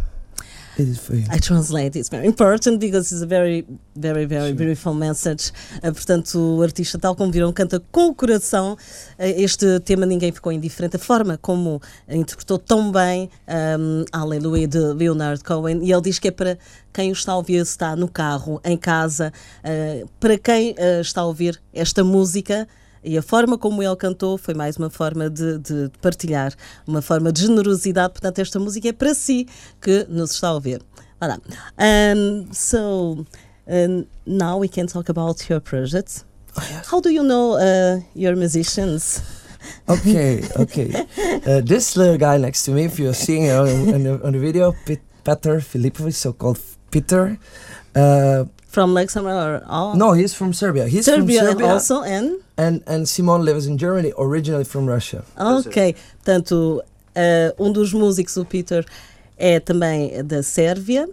I 1.32 1.40
translate, 1.40 1.98
it's 1.98 2.10
very 2.10 2.28
important 2.28 2.80
because 2.80 3.12
it's 3.12 3.22
a 3.22 3.28
very, 3.28 3.66
very, 3.96 4.26
very 4.26 4.54
beautiful 4.54 4.94
message. 4.94 5.52
Uh, 5.78 5.94
portanto, 5.94 6.38
o 6.38 6.62
artista, 6.62 7.00
tal 7.00 7.16
como 7.16 7.32
viram, 7.32 7.54
canta 7.54 7.82
com 7.92 8.10
o 8.10 8.16
coração 8.16 8.74
uh, 8.74 8.78
este 9.18 9.80
tema 9.80 10.06
Ninguém 10.06 10.32
Ficou 10.32 10.52
Indiferente. 10.52 10.98
A 10.98 11.00
forma 11.00 11.38
como 11.38 11.82
interpretou 12.10 12.58
tão 12.58 12.92
bem 12.92 13.30
um, 13.80 14.04
Aleluia 14.12 14.68
de 14.68 14.80
Leonard 14.80 15.44
Cohen. 15.44 15.80
E 15.82 15.92
ele 15.92 16.02
diz 16.02 16.20
que 16.20 16.28
é 16.28 16.32
para 16.32 16.58
quem 16.92 17.10
o 17.10 17.14
está 17.14 17.32
a 17.32 17.38
ouvir, 17.38 17.66
se 17.66 17.72
está 17.72 17.96
no 17.96 18.10
carro, 18.10 18.60
em 18.64 18.78
casa, 18.78 19.32
uh, 19.64 20.10
para 20.20 20.38
quem 20.38 20.76
está 21.00 21.22
a 21.22 21.26
ouvir 21.26 21.62
esta 21.74 22.04
música. 22.04 22.68
E 23.06 23.18
a 23.18 23.22
forma 23.22 23.56
como 23.58 23.84
ele 23.84 23.96
cantou 23.96 24.36
foi 24.38 24.56
mais 24.56 24.78
uma 24.78 24.90
forma 24.90 25.30
de, 25.30 25.60
de 25.60 25.92
partilhar, 26.02 26.54
uma 26.88 27.02
forma 27.02 27.32
de 27.32 27.42
generosidade. 27.42 28.14
Portanto, 28.14 28.40
esta 28.40 28.60
música 28.60 28.90
é 28.90 28.92
para 28.92 29.14
si 29.14 29.48
que 29.80 30.06
nos 30.10 30.32
está 30.32 30.48
a 30.48 30.54
ouvir. 30.56 30.82
Voilà. 31.20 31.40
Um, 31.78 32.48
so, 32.52 33.26
um, 33.68 34.06
now 34.26 34.60
we 34.60 34.68
can 34.68 34.88
talk 34.88 35.10
about 35.10 35.48
your 35.50 35.62
projects. 35.62 36.26
How 36.92 37.00
do 37.00 37.10
you 37.10 37.24
know 37.24 37.58
uh, 37.58 38.02
your 38.16 38.36
musicians? 38.36 39.22
Okay, 39.88 40.42
okay. 40.58 40.92
Uh, 41.48 41.62
this 41.62 41.96
little 41.96 42.18
guy 42.18 42.38
next 42.38 42.64
to 42.66 42.72
me, 42.72 42.86
if 42.86 42.98
you're 42.98 43.14
seeing 43.14 43.44
it 43.44 43.52
on, 43.52 43.68
on, 43.94 44.04
the, 44.04 44.26
on 44.26 44.34
the 44.34 44.40
video, 44.40 44.74
Pit, 44.86 45.00
Peter 45.24 45.60
Filipovic, 45.60 46.14
so-called 46.14 46.60
Peter. 46.90 47.38
Uh, 47.96 48.46
From 48.68 48.96
Luxembourg 48.96 49.62
or 49.62 49.64
all? 49.68 49.96
no, 49.96 50.14
he's 50.14 50.34
from 50.34 50.54
Serbia. 50.54 50.88
He's 50.88 51.06
Serbia, 51.06 51.42
from 51.42 51.52
Serbia, 51.52 51.68
also 51.68 52.02
and 52.02 52.42
and 52.58 52.82
and 52.88 53.06
Simon 53.08 53.44
lives 53.44 53.66
in 53.68 53.78
Germany, 53.78 54.14
originally 54.18 54.66
from 54.66 54.88
Russia. 54.88 55.24
ok, 55.38 55.96
portanto 56.24 56.82
uh, 57.16 57.54
um 57.64 57.72
dos 57.72 57.94
músicos, 57.94 58.38
o 58.38 58.46
Peter, 58.46 58.86
é 59.38 59.60
também 59.60 60.24
da 60.24 60.42
Sérvia 60.42 61.08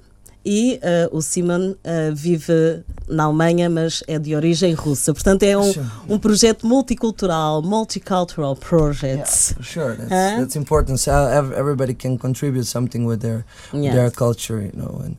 e 0.44 0.80
uh, 0.82 1.16
o 1.16 1.20
Simon 1.22 1.70
uh, 1.84 2.12
vive 2.14 2.82
na 3.08 3.24
Alemanha, 3.24 3.68
mas 3.70 4.02
é 4.08 4.18
de 4.18 4.34
origem 4.34 4.74
russa. 4.74 5.12
Portanto 5.14 5.42
é 5.44 5.56
um, 5.56 5.72
Sure. 5.72 5.86
um 6.08 6.18
projeto 6.18 6.66
multicultural, 6.66 7.62
multicultural 7.62 8.56
project. 8.56 9.54
For 9.54 9.62
sure, 9.62 9.96
that's, 9.96 10.10
Huh? 10.10 10.40
that's 10.40 10.56
important. 10.56 10.98
So 10.98 11.12
everybody 11.12 11.94
can 11.94 12.16
contribute 12.16 12.64
something 12.66 13.04
with 13.06 13.20
their 13.20 13.44
Yeah. 13.72 13.94
their 13.94 14.10
culture, 14.10 14.60
you 14.60 14.72
know. 14.74 15.00
And 15.04 15.16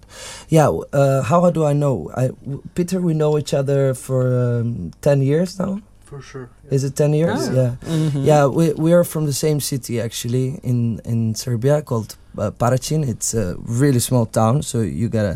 yeah, 0.50 0.68
uh, 0.70 1.22
how 1.24 1.50
do 1.52 1.64
I 1.66 1.74
know? 1.74 2.10
I 2.16 2.28
w- 2.44 2.62
Peter, 2.76 3.00
we 3.00 3.14
know 3.14 3.38
each 3.38 3.54
other 3.54 3.94
for 3.94 4.26
um, 4.62 4.92
ten 5.02 5.22
years 5.22 5.58
now. 5.58 5.80
For 6.14 6.22
sure. 6.22 6.48
Is 6.70 6.84
it 6.84 6.96
ten 6.96 7.14
years? 7.14 7.50
Ah. 7.50 7.54
Yeah. 7.54 7.72
Mhm. 7.90 8.26
Yeah, 8.26 8.46
we 8.58 8.66
we 8.86 8.94
are 8.94 9.04
from 9.04 9.26
the 9.26 9.34
same 9.34 9.60
city 9.60 10.00
actually 10.02 10.60
in 10.64 11.00
in 11.06 11.34
Serbia 11.36 11.82
called 11.82 12.16
uh, 12.38 12.52
Paraćin. 12.52 13.02
It's 13.08 13.34
a 13.34 13.56
really 13.82 14.00
small 14.00 14.26
town, 14.26 14.62
so 14.64 14.78
you 14.82 15.10
gotta 15.10 15.36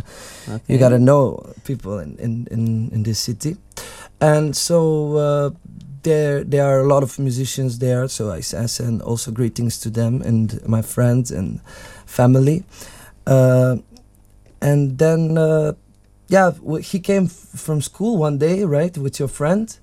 you 0.70 0.78
gotta 0.78 1.00
know 1.00 1.42
people 1.64 1.98
in 2.04 2.16
in 2.20 2.48
in, 2.52 2.90
in 2.94 3.04
this 3.04 3.20
city, 3.20 3.56
and 4.22 4.56
so 4.56 4.78
uh, 5.18 5.50
there 6.04 6.44
there 6.52 6.64
are 6.66 6.80
a 6.82 6.88
lot 6.88 7.04
of 7.04 7.18
musicians 7.20 7.78
there. 7.80 8.08
So 8.08 8.24
I 8.38 8.42
send 8.68 9.02
also 9.02 9.32
greetings 9.32 9.80
to 9.82 9.90
them 9.90 10.22
and 10.26 10.60
my 10.68 10.82
friends 10.84 11.32
and 11.32 11.60
family, 12.06 12.64
uh, 13.26 13.78
and 14.62 14.98
then. 14.98 15.38
Uh, 15.38 15.72
yeah, 16.30 16.52
w- 16.60 16.84
he 16.84 17.00
came 17.00 17.24
f- 17.26 17.32
from 17.66 17.82
school 17.82 18.18
one 18.22 18.38
day, 18.38 18.66
right, 18.66 18.98
with 18.98 19.18
your 19.20 19.30
friend 19.30 19.80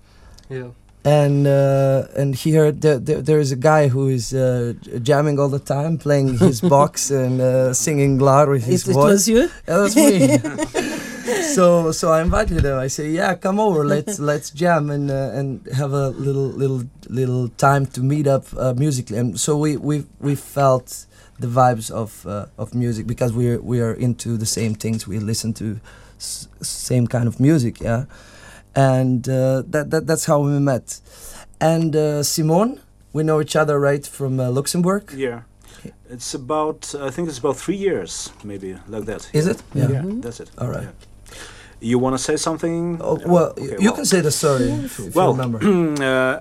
Yeah. 0.50 0.68
And 1.04 1.46
uh, 1.46 2.06
and 2.16 2.34
here 2.34 2.72
there, 2.72 2.98
there, 2.98 3.20
there 3.22 3.38
is 3.38 3.52
a 3.52 3.56
guy 3.56 3.88
who 3.88 4.08
is 4.08 4.32
uh, 4.32 4.72
jamming 5.02 5.38
all 5.38 5.48
the 5.50 5.58
time, 5.58 5.98
playing 5.98 6.38
his 6.38 6.60
box 6.76 7.10
and 7.10 7.40
uh, 7.40 7.74
singing 7.74 8.18
loud 8.18 8.48
with 8.48 8.64
his 8.64 8.86
It, 8.88 8.90
it 8.90 8.94
voice. 8.94 9.10
was 9.10 9.28
you? 9.28 9.40
Yeah, 9.68 9.76
that's 9.78 9.96
me. 9.96 10.38
so 11.54 11.92
so 11.92 12.10
I 12.12 12.22
invited 12.22 12.64
him. 12.64 12.78
I 12.78 12.88
say, 12.88 13.10
yeah, 13.10 13.34
come 13.34 13.58
over. 13.60 13.84
Let's 13.84 14.18
let's 14.30 14.50
jam 14.50 14.90
and 14.90 15.10
uh, 15.10 15.30
and 15.38 15.66
have 15.76 15.92
a 15.92 16.08
little 16.08 16.48
little 16.48 16.82
little 17.08 17.48
time 17.58 17.86
to 17.86 18.00
meet 18.00 18.26
up 18.26 18.44
uh, 18.56 18.72
musically. 18.76 19.18
And 19.18 19.38
so 19.38 19.56
we 19.56 19.76
we 19.76 20.04
we 20.20 20.34
felt 20.34 21.06
the 21.38 21.46
vibes 21.48 21.90
of 21.90 22.24
uh, 22.26 22.46
of 22.56 22.74
music 22.74 23.06
because 23.06 23.32
we 23.32 23.50
are 23.50 23.60
we 23.60 23.80
are 23.80 23.92
into 23.92 24.36
the 24.38 24.46
same 24.46 24.74
things. 24.74 25.06
We 25.06 25.18
listen 25.18 25.52
to 25.54 25.80
s- 26.18 26.48
same 26.62 27.06
kind 27.06 27.26
of 27.28 27.38
music. 27.40 27.80
Yeah, 27.80 28.04
and 28.76 29.28
uh, 29.28 29.62
that, 29.68 29.90
that 29.90 30.06
that's 30.06 30.26
how 30.26 30.40
we 30.40 30.58
met. 30.58 31.00
And 31.60 31.94
uh, 31.96 32.22
Simone, 32.22 32.80
we 33.12 33.22
know 33.22 33.40
each 33.40 33.56
other 33.56 33.78
right 33.80 34.06
from 34.06 34.40
uh, 34.40 34.50
Luxembourg. 34.50 35.12
Yeah. 35.14 35.42
It's 36.10 36.34
about, 36.34 36.94
I 36.94 37.10
think 37.10 37.28
it's 37.28 37.38
about 37.38 37.56
three 37.56 37.76
years, 37.76 38.30
maybe, 38.42 38.76
like 38.88 39.04
that. 39.04 39.28
Is 39.32 39.46
Yeah. 39.46 39.52
it? 39.52 39.62
Yeah. 39.74 39.88
Yeah, 39.90 40.02
that's 40.20 40.40
it. 40.40 40.50
All 40.58 40.68
right. 40.68 40.82
Yeah. 40.84 40.90
You 41.80 41.98
want 41.98 42.14
to 42.14 42.22
say 42.22 42.36
something? 42.36 42.98
Oh, 43.02 43.18
well, 43.26 43.50
Okay, 43.58 43.76
you 43.78 43.88
well. 43.90 43.92
can 43.94 44.04
say 44.06 44.20
the 44.20 44.30
story 44.30 44.70
if, 44.70 44.98
if 44.98 45.14
well, 45.14 45.34
you 45.36 45.42
remember. 45.42 46.02
uh, 46.04 46.40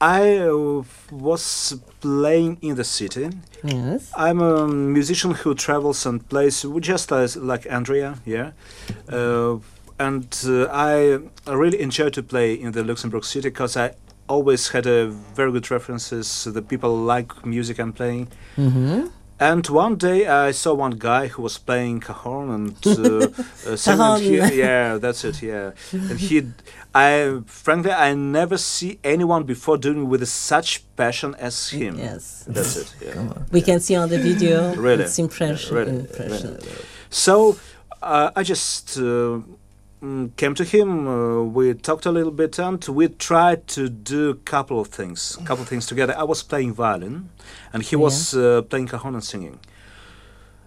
I 0.00 0.38
uh, 0.38 0.82
was 1.10 1.76
playing 2.00 2.58
in 2.60 2.74
the 2.74 2.84
city. 2.84 3.30
Yes. 3.64 4.10
I'm 4.16 4.40
a 4.42 4.66
musician 4.68 5.30
who 5.30 5.54
travels 5.54 6.04
and 6.06 6.28
plays 6.28 6.62
w- 6.62 6.80
just 6.80 7.12
as 7.12 7.36
like 7.36 7.66
Andrea, 7.70 8.16
yeah. 8.26 8.50
Uh, 9.08 9.58
and 10.08 10.26
uh, 10.46 10.66
I 10.70 11.18
really 11.46 11.80
enjoy 11.80 12.10
to 12.10 12.22
play 12.22 12.54
in 12.54 12.72
the 12.72 12.82
Luxembourg 12.82 13.24
city 13.24 13.48
because 13.50 13.76
I 13.76 13.94
always 14.28 14.68
had 14.68 14.86
a 14.86 15.06
very 15.36 15.52
good 15.52 15.70
references. 15.70 16.44
The 16.44 16.62
people 16.62 16.96
like 16.96 17.44
music 17.46 17.78
I'm 17.78 17.92
playing. 17.92 18.28
Uhum. 18.56 19.10
And 19.40 19.66
one 19.68 19.96
day 19.96 20.28
I 20.28 20.52
saw 20.52 20.72
one 20.74 20.92
guy 20.98 21.26
who 21.26 21.42
was 21.42 21.58
playing 21.58 22.00
cajon 22.00 22.50
and 22.56 22.86
uh, 22.86 23.26
uh. 23.66 24.18
He- 24.18 24.58
yeah, 24.58 24.98
that's 24.98 25.24
it. 25.24 25.42
Yeah, 25.42 25.72
and 25.92 26.18
he, 26.20 26.42
I 26.94 27.40
frankly 27.46 27.90
I 27.90 28.14
never 28.14 28.56
see 28.56 29.00
anyone 29.02 29.42
before 29.44 29.78
doing 29.78 30.08
with 30.08 30.28
such 30.28 30.84
passion 30.96 31.34
as 31.40 31.70
him. 31.70 31.98
Yes. 31.98 32.44
that's 32.46 32.76
it. 32.76 32.94
Yeah. 33.00 33.32
We 33.50 33.62
can 33.62 33.80
see 33.80 33.96
on 33.96 34.08
the 34.10 34.18
video 34.18 34.74
Really? 34.76 35.04
its 35.04 35.18
impression. 35.18 35.74
Really, 35.76 35.96
impression. 36.00 36.58
So 37.10 37.56
uh, 38.00 38.30
I 38.36 38.42
just 38.44 38.96
uh, 38.98 39.40
came 40.36 40.54
to 40.54 40.64
him. 40.64 41.06
Uh, 41.06 41.42
we 41.44 41.74
talked 41.74 42.06
a 42.06 42.10
little 42.12 42.32
bit, 42.32 42.58
and 42.58 42.84
we 42.88 43.08
tried 43.08 43.66
to 43.68 43.88
do 43.88 44.30
a 44.30 44.34
couple 44.34 44.80
of 44.80 44.88
things, 44.88 45.38
a 45.40 45.44
couple 45.44 45.62
of 45.62 45.68
things 45.68 45.86
together. 45.86 46.14
I 46.18 46.24
was 46.24 46.42
playing 46.42 46.74
violin, 46.74 47.28
and 47.72 47.82
he 47.82 47.94
was 47.96 48.34
uh, 48.34 48.62
playing 48.62 48.88
cajon 48.88 49.14
and 49.14 49.22
singing, 49.24 49.60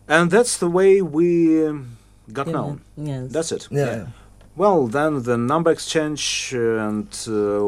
and 0.08 0.32
that's 0.32 0.58
the 0.58 0.70
way 0.70 1.01
we 1.01 1.68
um, 1.68 1.98
got 2.32 2.48
Yeah, 2.48 2.54
known. 2.54 2.82
Yes. 2.96 3.32
That's 3.32 3.51
it. 3.51 3.68
Yeah. 3.72 4.08
Well, 4.58 4.88
then 4.88 5.24
the 5.24 5.38
number 5.38 5.70
exchange 5.70 6.54
and 6.56 7.10
uh, 7.27 7.60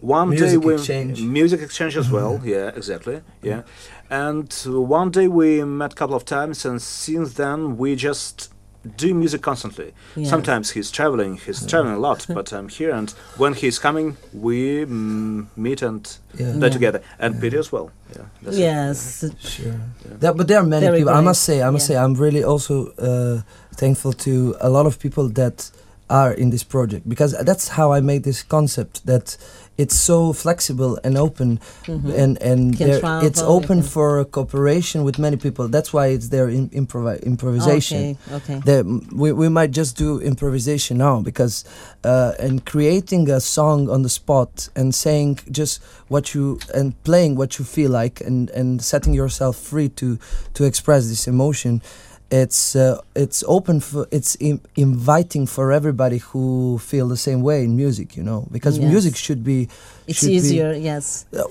one 0.00 0.36
day 0.36 0.58
we 0.58 0.74
exchange. 0.74 1.22
music 1.22 1.62
exchange 1.62 1.96
as 1.96 2.10
well. 2.10 2.42
yeah, 2.44 2.68
exactly. 2.76 3.22
Yeah, 3.42 3.62
and 4.10 4.54
uh, 4.66 4.82
one 4.82 5.10
day 5.10 5.28
we 5.28 5.64
met 5.64 5.92
a 5.92 5.96
couple 5.96 6.14
of 6.14 6.26
times, 6.26 6.66
and 6.66 6.82
since 6.82 7.32
then 7.34 7.78
we 7.78 7.96
just 7.96 8.52
do 8.96 9.14
music 9.14 9.42
constantly. 9.42 9.92
Yes. 10.16 10.30
Sometimes 10.30 10.70
he's 10.70 10.90
traveling. 10.90 11.36
He's 11.36 11.66
traveling 11.66 11.94
a 11.94 11.98
lot, 11.98 12.26
but 12.34 12.52
I'm 12.52 12.68
here, 12.68 12.92
and 12.94 13.10
when 13.36 13.54
he's 13.54 13.78
coming, 13.78 14.16
we 14.32 14.84
mm, 14.84 15.46
meet 15.56 15.82
and 15.82 16.06
Yeah. 16.38 16.52
play 16.52 16.68
Yeah. 16.68 16.72
together. 16.72 17.00
And 17.18 17.40
Peter 17.40 17.58
as 17.58 17.72
well. 17.72 17.90
Yeah. 18.14 18.22
that's 18.42 18.56
it. 18.56 18.60
Yes. 18.60 19.24
Sure. 19.40 19.80
There, 20.20 20.34
but 20.34 20.46
there 20.48 20.58
are 20.58 20.66
many 20.66 20.86
Very 20.86 20.98
people. 20.98 21.14
I 21.14 21.20
must 21.20 21.42
say, 21.42 21.62
I 21.62 21.70
must 21.70 21.88
yeah. 21.90 21.96
say, 21.96 22.04
I'm 22.04 22.14
really 22.14 22.44
also 22.44 22.74
uh, 22.98 23.42
thankful 23.76 24.12
to 24.12 24.54
a 24.60 24.68
lot 24.68 24.86
of 24.86 24.98
people 24.98 25.28
that 25.30 25.70
are 26.08 26.32
in 26.32 26.50
this 26.50 26.62
project 26.64 27.08
because 27.08 27.32
that's 27.44 27.68
how 27.68 27.92
I 27.92 28.00
made 28.00 28.22
this 28.22 28.42
concept 28.44 29.04
that 29.06 29.36
it's 29.78 29.94
so 29.96 30.32
flexible 30.32 30.98
and 31.04 31.16
open 31.18 31.60
Mhm. 31.86 32.14
and 32.22 32.42
and 32.42 32.76
travel, 32.78 33.26
it's 33.26 33.42
open 33.42 33.82
for 33.82 34.24
cooperation 34.24 35.04
with 35.04 35.18
many 35.18 35.36
people. 35.36 35.68
That's 35.68 35.92
why 35.92 36.06
it's 36.16 36.28
there 36.28 36.48
in 36.48 36.68
improv- 36.70 37.22
improvisation. 37.22 38.16
Okay. 38.32 38.36
Okay. 38.36 38.60
The, 38.64 38.76
we, 39.14 39.32
we 39.32 39.48
might 39.48 39.70
just 39.76 39.96
do 39.96 40.18
improvisation 40.20 40.98
now 40.98 41.20
because 41.20 41.64
uh, 42.04 42.32
and 42.38 42.64
creating 42.64 43.30
a 43.30 43.40
song 43.40 43.88
on 43.90 44.02
the 44.02 44.08
spot 44.08 44.68
and 44.74 44.94
saying 44.94 45.38
just 45.50 45.82
what 46.08 46.34
you 46.34 46.58
and 46.74 46.92
playing 47.04 47.36
what 47.36 47.58
you 47.58 47.64
feel 47.64 47.90
like 47.90 48.20
and, 48.20 48.50
and 48.50 48.82
setting 48.82 49.14
yourself 49.14 49.56
free 49.56 49.88
to 49.90 50.18
to 50.54 50.64
express 50.64 51.08
this 51.08 51.26
emotion 51.28 51.80
it's 52.30 52.74
uh, 52.74 52.98
it's 53.14 53.44
open 53.46 53.78
for 53.80 54.06
it's 54.10 54.36
Im- 54.40 54.60
inviting 54.74 55.46
for 55.46 55.70
everybody 55.72 56.18
who 56.18 56.76
feel 56.78 57.06
the 57.08 57.16
same 57.16 57.40
way 57.40 57.62
in 57.62 57.76
music 57.76 58.16
you 58.16 58.22
know 58.24 58.46
because 58.50 58.78
Yes. 58.78 58.90
music 58.90 59.14
should 59.16 59.42
be 59.44 59.68
It's 60.08 60.18
should 60.18 60.28
be- 60.30 60.34
easier. 60.36 60.72
Yes. 60.72 61.24
uh, 61.32 61.44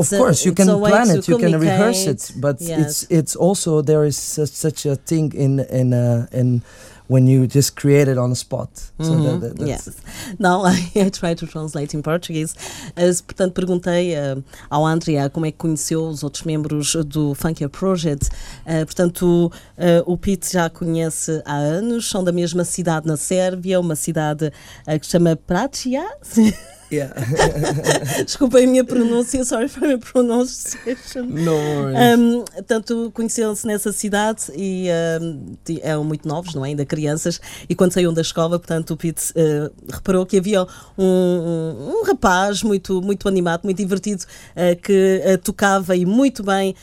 of 0.00 0.12
a- 0.12 0.16
course 0.16 0.44
you 0.46 0.52
can 0.54 0.66
plan 0.66 1.10
it 1.10 1.26
you 1.28 1.36
can 1.38 1.58
rehearse 1.58 2.06
it 2.06 2.32
but 2.36 2.60
yes. 2.60 2.78
it's 2.80 3.06
it's 3.10 3.34
also 3.36 3.82
there 3.82 4.04
is 4.06 4.16
such, 4.16 4.50
such 4.50 4.86
a 4.86 4.94
thing 4.94 5.32
in 5.34 5.60
in 5.80 5.92
uh, 5.92 6.26
in 6.40 6.62
when 7.10 7.26
you 7.26 7.44
just 7.46 7.74
create 7.74 8.08
it 8.08 8.16
on 8.16 8.30
the 8.30 8.36
spot 8.36 8.70
so 9.00 9.10
Mhm, 9.12 9.24
that, 9.24 9.40
that, 9.40 9.58
that's 9.58 9.86
yes. 9.86 9.96
Now 10.38 10.62
I, 10.64 10.76
I 10.94 11.10
try 11.10 11.34
to 11.34 11.46
translate 11.46 11.92
in 11.92 12.02
Portuguese. 12.02 12.54
As, 12.94 13.20
portanto, 13.20 13.52
perguntei 13.52 14.14
eh, 14.14 14.36
ao 14.70 14.86
Andrea 14.86 15.28
como 15.28 15.44
é 15.44 15.50
que 15.50 15.58
conheceu 15.58 16.06
os 16.06 16.22
outros 16.22 16.44
membros 16.44 16.94
do 17.06 17.34
Funkier 17.34 17.68
Project. 17.68 18.28
Eh, 18.64 18.84
portanto, 18.84 19.50
eh, 19.76 20.02
o 20.06 20.16
Pete 20.16 20.52
já 20.52 20.70
conhece 20.70 21.42
há 21.44 21.56
anos, 21.56 22.08
são 22.08 22.22
da 22.22 22.30
mesma 22.32 22.64
cidade 22.64 23.06
na 23.06 23.16
Sérvia, 23.16 23.80
uma 23.80 23.96
cidade 23.96 24.52
que 25.00 25.06
se 25.06 25.12
chama 25.12 25.34
Pratia. 25.34 26.06
yeah 26.90 27.14
Desculpem 28.24 28.64
a 28.64 28.66
minha 28.66 28.84
pronúncia, 28.84 29.44
sorry 29.44 29.68
for 29.68 29.86
my 29.86 29.98
pronunciation. 29.98 31.24
no. 31.24 31.56
Um, 31.56 32.44
tanto 32.66 33.10
conheceram-se 33.12 33.66
nessa 33.66 33.92
cidade 33.92 34.44
e 34.56 34.88
um, 35.20 35.56
eram 35.82 36.04
muito 36.04 36.26
novos, 36.26 36.54
não 36.54 36.64
é? 36.64 36.68
Ainda 36.68 36.84
crianças, 36.84 37.40
e 37.68 37.74
quando 37.74 37.92
saíram 37.92 38.12
da 38.12 38.20
escola, 38.20 38.58
portanto, 38.58 38.92
o 38.92 38.96
Pete 38.96 39.32
uh, 39.32 39.72
reparou 39.92 40.24
que 40.26 40.38
havia 40.38 40.62
um, 40.62 41.04
um, 41.04 42.00
um 42.00 42.04
rapaz 42.04 42.62
muito, 42.62 43.00
muito 43.02 43.28
animado, 43.28 43.64
muito 43.64 43.78
divertido, 43.78 44.24
uh, 44.24 44.80
que 44.80 45.22
uh, 45.24 45.38
tocava 45.38 45.96
e 45.96 46.04
muito 46.04 46.42
bem 46.42 46.74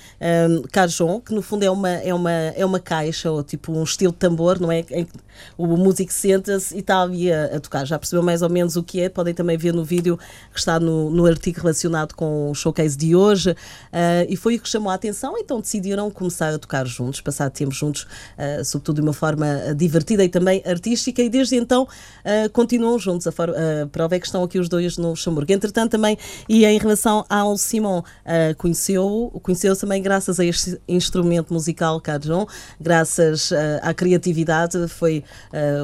um, 0.49 0.63
cajon, 0.63 1.21
que 1.21 1.33
no 1.33 1.41
fundo 1.41 1.63
é 1.63 1.71
uma, 1.71 1.89
é, 1.89 2.13
uma, 2.13 2.31
é 2.31 2.65
uma 2.65 2.79
caixa, 2.79 3.31
ou 3.31 3.43
tipo 3.43 3.71
um 3.71 3.83
estilo 3.83 4.11
de 4.11 4.17
tambor, 4.17 4.59
não 4.59 4.71
é? 4.71 4.79
Em 4.91 5.05
que 5.05 5.11
o 5.57 5.67
músico 5.77 6.11
senta-se 6.11 6.75
e 6.75 6.79
está 6.79 7.01
ali 7.01 7.31
a, 7.31 7.55
a 7.55 7.59
tocar. 7.59 7.85
Já 7.85 7.97
percebeu 7.97 8.23
mais 8.23 8.41
ou 8.41 8.49
menos 8.49 8.75
o 8.75 8.83
que 8.83 9.01
é? 9.01 9.09
Podem 9.09 9.33
também 9.33 9.57
ver 9.57 9.73
no 9.73 9.83
vídeo 9.83 9.96
que 10.01 10.59
está 10.59 10.79
no, 10.79 11.09
no 11.09 11.25
artigo 11.25 11.61
relacionado 11.61 12.13
com 12.13 12.51
o 12.51 12.55
showcase 12.55 12.97
de 12.97 13.15
hoje. 13.15 13.55
Ah, 13.91 14.25
e 14.27 14.35
foi 14.35 14.55
o 14.55 14.59
que 14.59 14.69
chamou 14.69 14.91
a 14.91 14.95
atenção, 14.95 15.37
então 15.37 15.59
decidiram 15.59 16.09
começar 16.11 16.53
a 16.53 16.59
tocar 16.59 16.85
juntos, 16.85 17.21
passar 17.21 17.49
tempo 17.49 17.73
juntos, 17.73 18.07
ah, 18.37 18.63
sobretudo 18.63 18.97
de 18.97 19.01
uma 19.01 19.13
forma 19.13 19.45
ah, 19.45 19.73
divertida 19.73 20.23
e 20.23 20.29
também 20.29 20.61
artística, 20.65 21.21
e 21.21 21.29
desde 21.29 21.55
então 21.55 21.87
ah, 22.23 22.49
continuam 22.51 22.97
juntos. 22.99 23.27
A, 23.27 23.31
for, 23.31 23.49
prova 23.91 24.15
é 24.15 24.19
que 24.19 24.25
estão 24.25 24.43
aqui 24.43 24.59
os 24.59 24.69
dois 24.69 24.97
no 24.97 25.09
Luxemburgo. 25.09 25.51
Entretanto, 25.51 25.91
também, 25.91 26.17
e 26.47 26.65
em 26.65 26.77
relação 26.77 27.25
ao 27.29 27.57
Simon, 27.57 28.03
ah, 28.25 28.53
conheceu, 28.57 29.31
também 29.79 30.01
graças 30.01 30.39
a 30.39 30.45
este 30.45 30.79
instrumento 30.87 31.53
musical, 31.53 31.99
Cajon, 32.01 32.45
graças 32.79 33.51
à 33.81 33.93
criatividade, 33.93 34.87
foi 34.87 35.23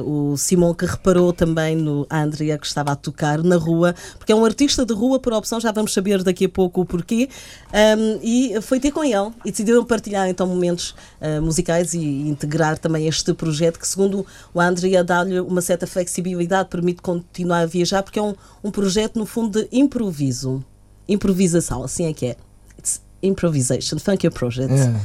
o 0.04 0.36
Simon 0.36 0.74
que 0.74 0.86
reparou 0.86 1.32
também 1.32 1.76
no 1.76 2.06
Andrea 2.10 2.58
que 2.58 2.66
estava 2.66 2.92
a 2.92 2.96
tocar 2.96 3.42
na 3.42 3.56
rua, 3.56 3.94
porque 4.18 4.32
é 4.32 4.34
um 4.34 4.44
artista 4.44 4.84
de 4.84 4.92
rua 4.92 5.18
por 5.18 5.32
opção, 5.32 5.60
já 5.60 5.72
vamos 5.72 5.92
saber 5.92 6.22
daqui 6.22 6.46
a 6.46 6.48
pouco 6.48 6.82
o 6.82 6.84
porquê, 6.84 7.28
um, 7.72 8.18
e 8.22 8.60
foi 8.62 8.80
ter 8.80 8.90
com 8.90 9.04
ele 9.04 9.32
e 9.44 9.50
decidiram 9.50 9.84
partilhar 9.84 10.28
então 10.28 10.46
momentos 10.46 10.94
ah, 11.20 11.40
musicais 11.40 11.94
e 11.94 12.04
integrar 12.28 12.78
também 12.78 13.06
este 13.06 13.32
projeto 13.34 13.78
que 13.78 13.86
segundo 13.86 14.26
o 14.52 14.60
Andrea 14.60 15.02
dá-lhe 15.02 15.40
uma 15.40 15.60
certa 15.60 15.86
flexibilidade, 15.86 16.68
permite 16.68 17.02
continuar 17.02 17.60
a 17.60 17.66
viajar, 17.66 18.02
porque 18.02 18.18
é 18.18 18.22
um, 18.22 18.34
um 18.62 18.70
projeto 18.70 19.18
no 19.18 19.26
fundo 19.26 19.60
de 19.60 19.68
improviso, 19.72 20.64
improvisação, 21.08 21.82
assim 21.82 22.06
é 22.06 22.12
que 22.12 22.26
é. 22.26 22.36
It's 22.78 23.00
improvisation, 23.22 23.98
funky 23.98 24.30
project. 24.30 24.72
yeah. 24.72 25.00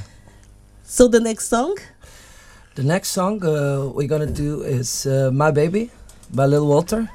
So 0.83 1.07
the 1.07 1.19
next 1.19 1.47
song? 1.47 1.75
The 2.75 2.83
next 2.83 3.09
song 3.09 3.43
uh, 3.43 3.91
we're 3.93 4.07
gonna 4.07 4.25
do 4.25 4.63
is 4.63 5.05
uh, 5.05 5.29
"My 5.31 5.51
Baby" 5.51 5.91
by 6.33 6.45
Lil 6.45 6.65
Walter. 6.65 7.09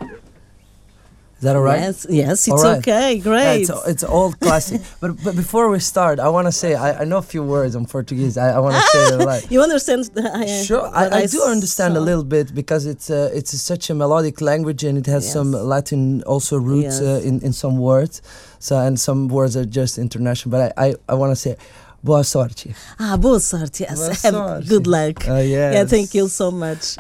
Is 1.45 1.47
that 1.53 1.57
alright? 1.57 1.81
Yes, 1.81 2.07
yes, 2.09 2.49
it's 2.49 2.49
All 2.49 2.63
right. 2.73 2.79
okay, 2.79 3.15
Yeah, 3.17 3.23
great. 3.23 3.61
it's 3.69 3.71
it's 3.93 4.03
an 4.03 4.09
old 4.09 4.41
classic. 4.45 4.81
but 4.99 5.11
but 5.23 5.37
before 5.37 5.69
we 5.69 5.79
start, 5.79 6.19
I 6.19 6.31
want 6.31 6.47
to 6.47 6.53
say 6.53 6.71
I, 6.75 7.03
I 7.03 7.05
know 7.05 7.19
a 7.19 7.29
few 7.35 7.43
words 7.43 7.75
in 7.75 7.85
Portuguese. 7.85 8.39
I, 8.39 8.49
I 8.57 8.61
want 8.61 8.75
to 8.77 8.81
say 8.93 9.01
it 9.15 9.19
like. 9.33 9.51
you 9.51 9.61
understand? 9.61 10.09
I, 10.17 10.47
Sure, 10.65 10.87
I, 11.03 11.05
I 11.23 11.27
do 11.27 11.43
understand 11.43 11.99
a 11.99 12.01
little 12.01 12.25
bit 12.25 12.55
because 12.55 12.87
it's 12.87 13.11
uh, 13.11 13.29
it's 13.39 13.53
such 13.61 13.91
a 13.91 13.95
melodic 13.95 14.41
language 14.41 14.85
and 14.89 14.97
it 14.97 15.05
has 15.15 15.31
some 15.31 15.53
Latin 15.53 16.23
also 16.23 16.57
roots 16.57 16.97
uh, 17.03 17.21
in 17.29 17.35
in 17.47 17.53
some 17.53 17.77
words. 17.77 18.23
So 18.59 18.79
and 18.79 18.99
some 18.99 19.29
words 19.29 19.55
are 19.55 19.67
just 19.81 19.99
international. 19.99 20.51
But 20.57 20.61
I 20.79 20.87
I, 20.87 20.95
I 21.13 21.15
want 21.21 21.31
to 21.33 21.37
say 21.37 21.57
boa 22.05 22.23
sorte. 22.23 22.77
Ah, 22.99 23.17
boa 23.17 23.41
sorte, 23.41 23.83
yes. 23.83 23.99
Boa 23.99 24.15
sorte. 24.15 24.69
good 24.69 24.87
luck. 24.87 25.27
Uh, 25.27 25.39
yes. 25.39 25.75
Yeah, 25.75 25.89
thank 25.89 26.15
you 26.15 26.29
so 26.29 26.51
much. 26.51 26.97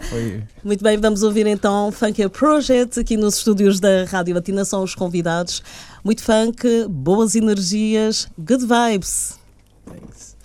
Muito 0.64 0.82
bem, 0.82 0.98
vamos 0.98 1.22
ouvir 1.22 1.46
então 1.46 1.92
Funky 1.92 2.26
Project 2.30 2.98
aqui 2.98 3.16
nos 3.16 3.36
estúdios 3.36 3.78
da 3.78 4.04
Rádio 4.06 4.34
Latina. 4.34 4.64
São 4.64 4.82
os 4.82 4.94
convidados. 4.94 5.62
Muito 6.02 6.22
funk, 6.22 6.86
boas 6.88 7.34
energias, 7.34 8.28
good 8.38 8.64
vibes. 8.64 9.38
Thanks. 9.86 10.36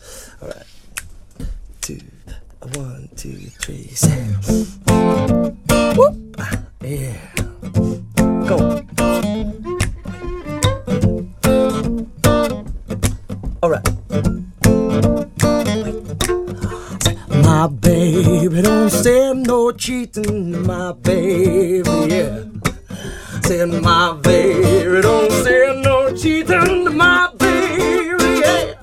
All 0.42 0.50
right. 0.50 0.66
Two, 1.80 1.98
one, 2.78 3.10
two, 3.16 3.50
three, 3.62 3.90
seven. 3.96 4.38
Whoop. 5.96 6.38
Yeah. 6.84 7.16
Go. 8.46 9.69
My 17.60 17.68
baby 17.68 18.62
don't 18.62 18.90
stand 18.90 19.46
no 19.46 19.74
cheating, 19.74 20.66
my 20.66 20.94
baby, 20.94 21.90
yeah. 22.08 22.46
Saying 23.44 23.82
my 23.82 24.14
baby 24.14 25.02
don't 25.02 25.30
stand 25.30 25.82
no 25.82 26.16
cheating, 26.16 26.96
my 26.96 27.30
baby, 27.38 28.40
yeah. 28.40 28.76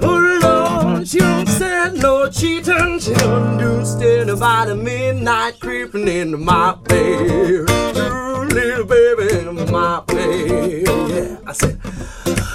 Oh 0.00 0.38
Lord, 0.42 1.06
she 1.06 1.18
don't 1.18 1.46
stand 1.46 2.00
no 2.00 2.30
cheating. 2.30 2.98
She 2.98 3.12
don't 3.12 3.58
do 3.58 3.84
stand 3.84 4.30
about 4.30 4.68
the 4.68 4.76
midnight 4.76 5.60
creeping 5.60 5.94
loving 5.94 6.08
in 6.08 6.44
my 6.44 6.74
baby, 6.88 7.58
little 8.54 8.84
baby, 8.84 9.70
my 9.70 10.02
baby. 10.06 10.84
Yeah, 10.86 11.38
I 11.46 11.52
said, 11.52 11.78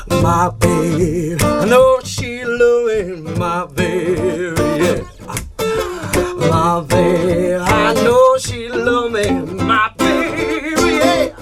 my 0.09 0.49
baby. 0.59 1.41
I 1.41 1.65
know 1.65 1.99
she 2.19 2.43
loving 2.43 3.23
my 3.39 3.65
baby. 3.65 5.03
My 5.57 6.81
baby. 6.81 7.55
I 7.55 7.93
know 7.93 8.37
she 8.37 8.67
love 8.67 9.11
me, 9.11 9.29
my 9.63 9.89
baby. 9.97 10.75
Yeah. 10.99 11.33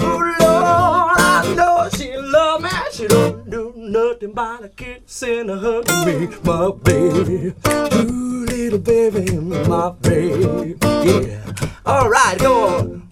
Oh 0.00 0.18
Lord, 0.40 1.18
I 1.20 1.54
know 1.54 1.88
she 1.94 2.16
love 2.16 2.62
me. 2.62 2.70
She 2.92 3.06
don't 3.06 3.50
do 3.50 3.74
nothing 3.76 4.32
but 4.32 4.64
a 4.64 4.68
kiss 4.70 5.22
and 5.22 5.50
a 5.50 5.58
hug 5.58 5.86
me, 6.06 6.28
my 6.44 6.70
baby. 6.82 7.52
Ooh, 7.94 8.46
little 8.46 8.78
baby, 8.78 9.36
my 9.36 9.90
baby. 10.00 10.76
Yeah. 10.82 11.52
All 11.84 12.08
right, 12.08 12.38
go 12.38 12.68
on. 12.68 13.11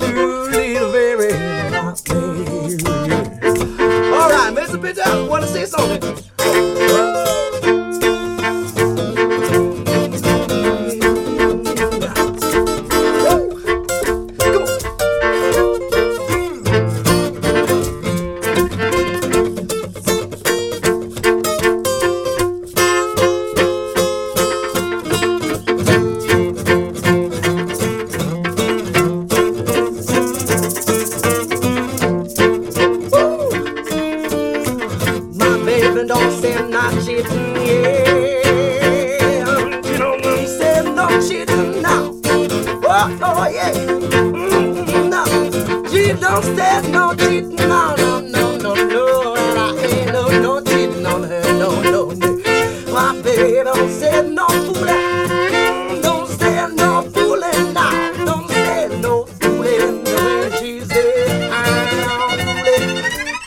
say 59.11 59.17
no 59.17 59.25
fooling 59.25 60.03
when 60.03 60.51
she 60.59 60.81
said 60.81 61.51
I'm 61.51 61.87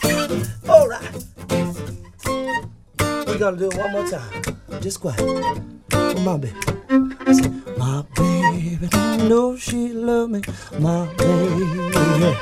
fooling. 0.02 0.46
All 0.68 0.88
right. 0.88 1.24
We 3.26 3.38
gotta 3.38 3.56
do 3.56 3.68
it 3.68 3.76
one 3.76 3.92
more 3.92 4.06
time. 4.06 4.42
Just 4.80 5.00
quiet. 5.00 5.18
Come 5.90 6.28
on, 6.28 6.40
baby. 6.40 6.54
My 7.78 8.04
baby, 8.16 8.88
know 9.28 9.56
she 9.56 9.92
love 9.92 10.30
me. 10.30 10.40
My 10.78 11.06
baby. 11.14 12.36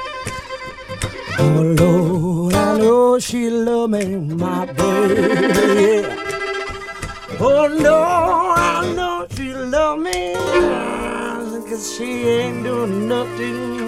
Oh 1.39 1.75
Lord, 1.79 2.55
I 2.55 2.79
know 2.79 3.19
she 3.19 3.51
love 3.51 3.91
me. 3.91 4.17
My 4.17 4.67
baby. 4.67 6.07
Oh 7.41 7.67
no, 7.67 8.03
I 8.57 8.93
know 8.95 9.12
she 11.83 12.29
ain't 12.29 12.62
doing 12.64 13.09
nothing. 13.09 13.81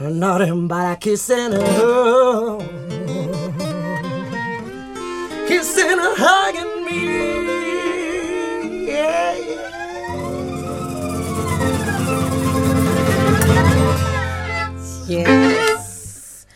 Nothing 0.00 0.66
but 0.68 1.00
kissing 1.00 1.52
her 1.52 2.58
kissing 5.48 5.98
and 6.06 6.16
hugging 6.18 6.84
me. 6.84 7.02
Yeah, 8.86 9.36
Yes. 15.08 16.46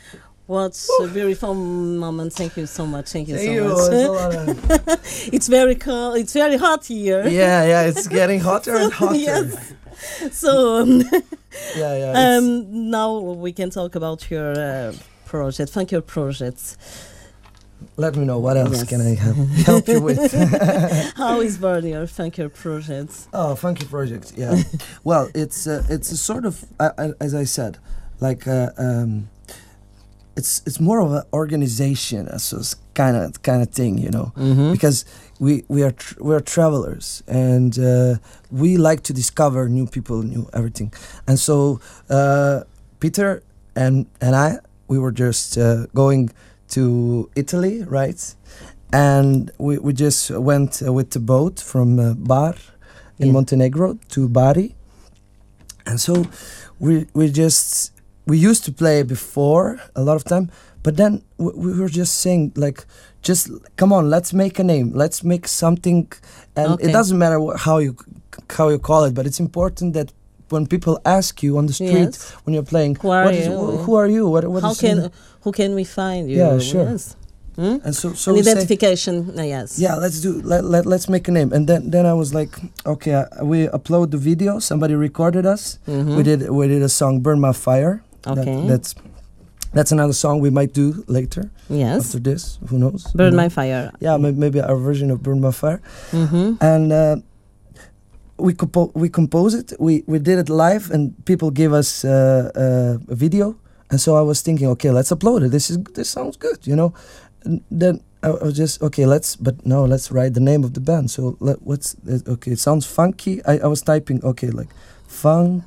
What 0.46 0.80
a 1.02 1.08
beautiful 1.08 1.54
moment. 1.54 2.32
Thank 2.32 2.56
you 2.56 2.66
so 2.66 2.86
much. 2.86 3.10
Thank 3.10 3.28
you 3.28 3.36
Thank 3.36 3.48
so 3.48 3.52
you. 3.52 3.64
much. 3.64 3.78
It's, 3.78 3.90
a 3.90 4.12
lot 4.12 4.88
of- 4.88 5.28
it's 5.34 5.48
very 5.48 5.74
cold. 5.74 6.16
It's 6.18 6.32
very 6.32 6.56
hot 6.56 6.86
here. 6.86 7.26
yeah, 7.26 7.64
yeah, 7.64 7.82
it's 7.82 8.06
getting 8.06 8.38
hotter 8.40 8.76
and 8.76 8.92
hotter. 9.00 9.16
Yes. 9.16 9.72
So 10.32 10.80
um, 10.82 11.00
Yeah, 11.76 11.96
yeah. 11.96 12.36
um, 12.38 12.90
now 12.90 13.18
we 13.18 13.52
can 13.52 13.70
talk 13.70 13.94
about 13.94 14.30
your 14.30 14.52
uh, 14.52 14.92
project, 15.24 15.70
thank 15.72 15.90
Your 15.92 16.02
Project. 16.02 16.76
let 17.96 18.14
me 18.16 18.24
know 18.24 18.38
what 18.38 18.56
else 18.56 18.78
Yes. 18.78 18.88
can 18.88 19.00
I 19.00 19.14
help, 19.14 19.36
help 19.66 19.88
you 19.88 20.00
with. 20.00 20.32
How 21.16 21.40
is 21.40 21.58
your 21.60 22.06
Funk 22.06 22.38
Your 22.38 22.48
Project? 22.50 23.12
Oh, 23.32 23.54
funky 23.54 23.86
project. 23.86 24.32
Yeah. 24.36 24.62
well, 25.04 25.28
it's 25.34 25.66
uh, 25.66 25.82
it's 25.88 26.10
a 26.12 26.16
sort 26.16 26.44
of 26.46 26.64
uh, 26.80 27.12
as 27.20 27.34
I 27.34 27.44
said, 27.44 27.78
like 28.20 28.46
uh, 28.48 28.70
um, 28.78 29.28
it's 30.36 30.62
it's 30.66 30.80
more 30.80 31.00
of 31.00 31.12
an 31.12 31.22
organization, 31.32 32.38
so 32.38 32.60
kind 32.94 33.16
of 33.16 33.42
kind 33.42 33.62
of 33.62 33.70
thing, 33.70 33.98
you 33.98 34.10
know, 34.10 34.32
Mm-hmm. 34.36 34.72
because 34.72 35.04
we 35.38 35.64
we 35.68 35.82
are 35.82 35.92
tr- 35.92 36.22
we 36.22 36.34
are 36.34 36.40
travelers 36.40 37.22
and 37.26 37.78
uh, 37.78 38.16
we 38.50 38.76
like 38.76 39.02
to 39.04 39.12
discover 39.12 39.68
new 39.68 39.86
people, 39.86 40.22
new 40.22 40.48
everything, 40.52 40.92
and 41.26 41.38
so 41.38 41.80
uh, 42.10 42.60
Peter 43.00 43.42
and 43.74 44.06
and 44.20 44.34
I 44.34 44.58
we 44.88 44.98
were 44.98 45.12
just 45.12 45.58
uh, 45.58 45.86
going 45.94 46.30
to 46.68 47.28
Italy, 47.36 47.82
right? 47.84 48.34
And 48.92 49.50
we, 49.58 49.78
we 49.78 49.92
just 49.92 50.30
went 50.30 50.80
with 50.80 51.10
the 51.10 51.18
boat 51.20 51.60
from 51.60 51.98
uh, 51.98 52.14
Bar 52.14 52.54
in 53.18 53.26
Yeah. 53.28 53.32
Montenegro 53.32 53.98
to 54.10 54.28
Bari. 54.28 54.74
And 55.86 56.00
so 56.00 56.24
we 56.78 57.06
we 57.14 57.30
just 57.30 57.92
we 58.26 58.38
used 58.38 58.64
to 58.64 58.72
play 58.72 59.02
before 59.02 59.78
a 59.94 60.02
lot 60.02 60.16
of 60.16 60.24
time, 60.24 60.50
but 60.82 60.96
then 60.96 61.22
we, 61.38 61.50
we 61.54 61.80
were 61.80 61.88
just 61.88 62.14
saying 62.20 62.52
like 62.56 62.84
just 63.28 63.42
come 63.80 63.90
on, 63.96 64.02
let's 64.14 64.30
make 64.32 64.54
a 64.58 64.64
name, 64.74 64.86
let's 65.02 65.18
make 65.32 65.44
something, 65.48 66.00
and 66.56 66.68
Okay. 66.72 66.84
it 66.88 66.92
doesn't 66.98 67.18
matter 67.24 67.38
wh- 67.44 67.58
how 67.66 67.76
you 67.86 67.92
how 68.58 68.66
you 68.74 68.78
call 68.90 69.02
it, 69.08 69.12
but 69.18 69.24
it's 69.28 69.40
important 69.48 69.88
that 69.98 70.08
when 70.52 70.66
people 70.74 70.94
ask 71.18 71.42
you 71.46 71.58
on 71.58 71.64
the 71.66 71.72
street 71.72 72.12
Yes. 72.14 72.32
when 72.44 72.52
you're 72.54 72.70
playing, 72.74 72.92
Who 73.02 73.10
are 73.10 73.24
what 73.26 73.34
is- 73.34 73.46
you? 73.46 73.54
wh- 73.60 73.84
who 73.84 73.92
are 74.00 74.08
you? 74.16 74.22
What, 74.34 74.44
what 74.54 74.62
How 74.62 74.72
is 74.72 74.80
can 74.80 74.96
name?" 74.98 75.10
who 75.44 75.50
can 75.60 75.70
we 75.74 75.84
find 75.84 76.22
you? 76.30 76.36
Yeah, 76.42 76.58
sure. 76.70 76.88
Yes. 76.92 77.16
Hmm? 77.58 77.76
and 77.86 77.94
so 78.00 78.06
so 78.12 78.30
An 78.30 78.36
we 78.36 78.42
say- 78.42 78.50
identification. 78.52 79.14
uh, 79.38 79.42
yes. 79.54 79.78
yeah 79.84 79.94
let's 80.04 80.18
do 80.20 80.30
let, 80.52 80.62
let, 80.74 80.84
let's 80.92 81.08
make 81.14 81.24
a 81.32 81.32
name 81.38 81.50
and 81.56 81.62
then 81.70 81.80
then 81.94 82.04
i 82.12 82.12
was 82.22 82.30
like 82.40 82.52
okay 82.84 83.14
uh, 83.14 83.24
we 83.52 83.58
upload 83.78 84.06
the 84.16 84.20
video 84.30 84.58
somebody 84.70 84.94
recorded 85.08 85.44
us 85.54 85.62
Mhm. 85.88 86.16
we 86.16 86.22
did 86.30 86.40
we 86.58 86.64
did 86.74 86.82
a 86.90 86.92
song 87.00 87.14
burn 87.24 87.38
my 87.48 87.54
fire 87.66 87.94
That- 88.24 88.38
Okay. 88.44 88.58
that's 88.70 88.90
that's 89.76 89.92
another 89.92 90.12
song 90.24 90.40
we 90.46 90.50
might 90.58 90.72
do 90.82 90.86
later 91.06 91.42
Yes. 91.68 91.98
after 92.06 92.20
this 92.30 92.58
who 92.68 92.76
knows 92.78 93.02
Burn 93.14 93.30
know? 93.30 93.42
my 93.42 93.48
fire. 93.48 93.90
yeah 94.00 94.16
may- 94.22 94.32
maybe 94.44 94.58
our 94.68 94.76
version 94.88 95.10
of 95.10 95.18
burn 95.22 95.40
my 95.40 95.52
fire 95.52 95.80
Mm-hmm. 96.12 96.48
and 96.72 96.92
uh, 96.92 97.16
we 98.38 98.52
compo- 98.54 98.92
we 98.94 99.08
compose 99.08 99.52
it 99.60 99.72
we 99.78 100.02
we 100.06 100.18
did 100.18 100.38
it 100.38 100.48
live 100.48 100.90
and 100.94 101.12
people 101.24 101.50
gave 101.50 101.72
us 101.72 102.04
uh, 102.04 102.10
uh, 102.64 103.12
a 103.12 103.16
video 103.24 103.54
and 103.90 103.98
so 104.00 104.10
i 104.16 104.20
was 104.30 104.38
thinking 104.42 104.68
okay 104.68 104.90
let's 104.90 105.10
upload 105.16 105.40
it 105.46 105.50
this 105.50 105.70
is 105.70 105.76
this 105.94 106.08
sounds 106.16 106.36
good 106.36 106.58
you 106.66 106.76
know 106.76 106.92
and 107.44 107.60
then 107.70 108.00
I, 108.22 108.28
I 108.28 108.44
was 108.44 108.56
just 108.56 108.82
okay. 108.82 109.04
Let's 109.06 109.36
but 109.36 109.54
no, 109.64 109.84
let's 109.84 110.10
write 110.10 110.32
the 110.34 110.40
name 110.40 110.64
of 110.64 110.72
the 110.72 110.80
band. 110.80 111.10
So 111.10 111.36
let, 111.38 111.58
what's 111.62 111.94
okay? 112.26 112.52
It 112.52 112.58
sounds 112.58 112.84
funky. 112.86 113.34
I, 113.44 113.58
I 113.58 113.66
was 113.68 113.82
typing 113.82 114.24
okay 114.24 114.50
like 114.50 114.70
funk, 115.06 115.62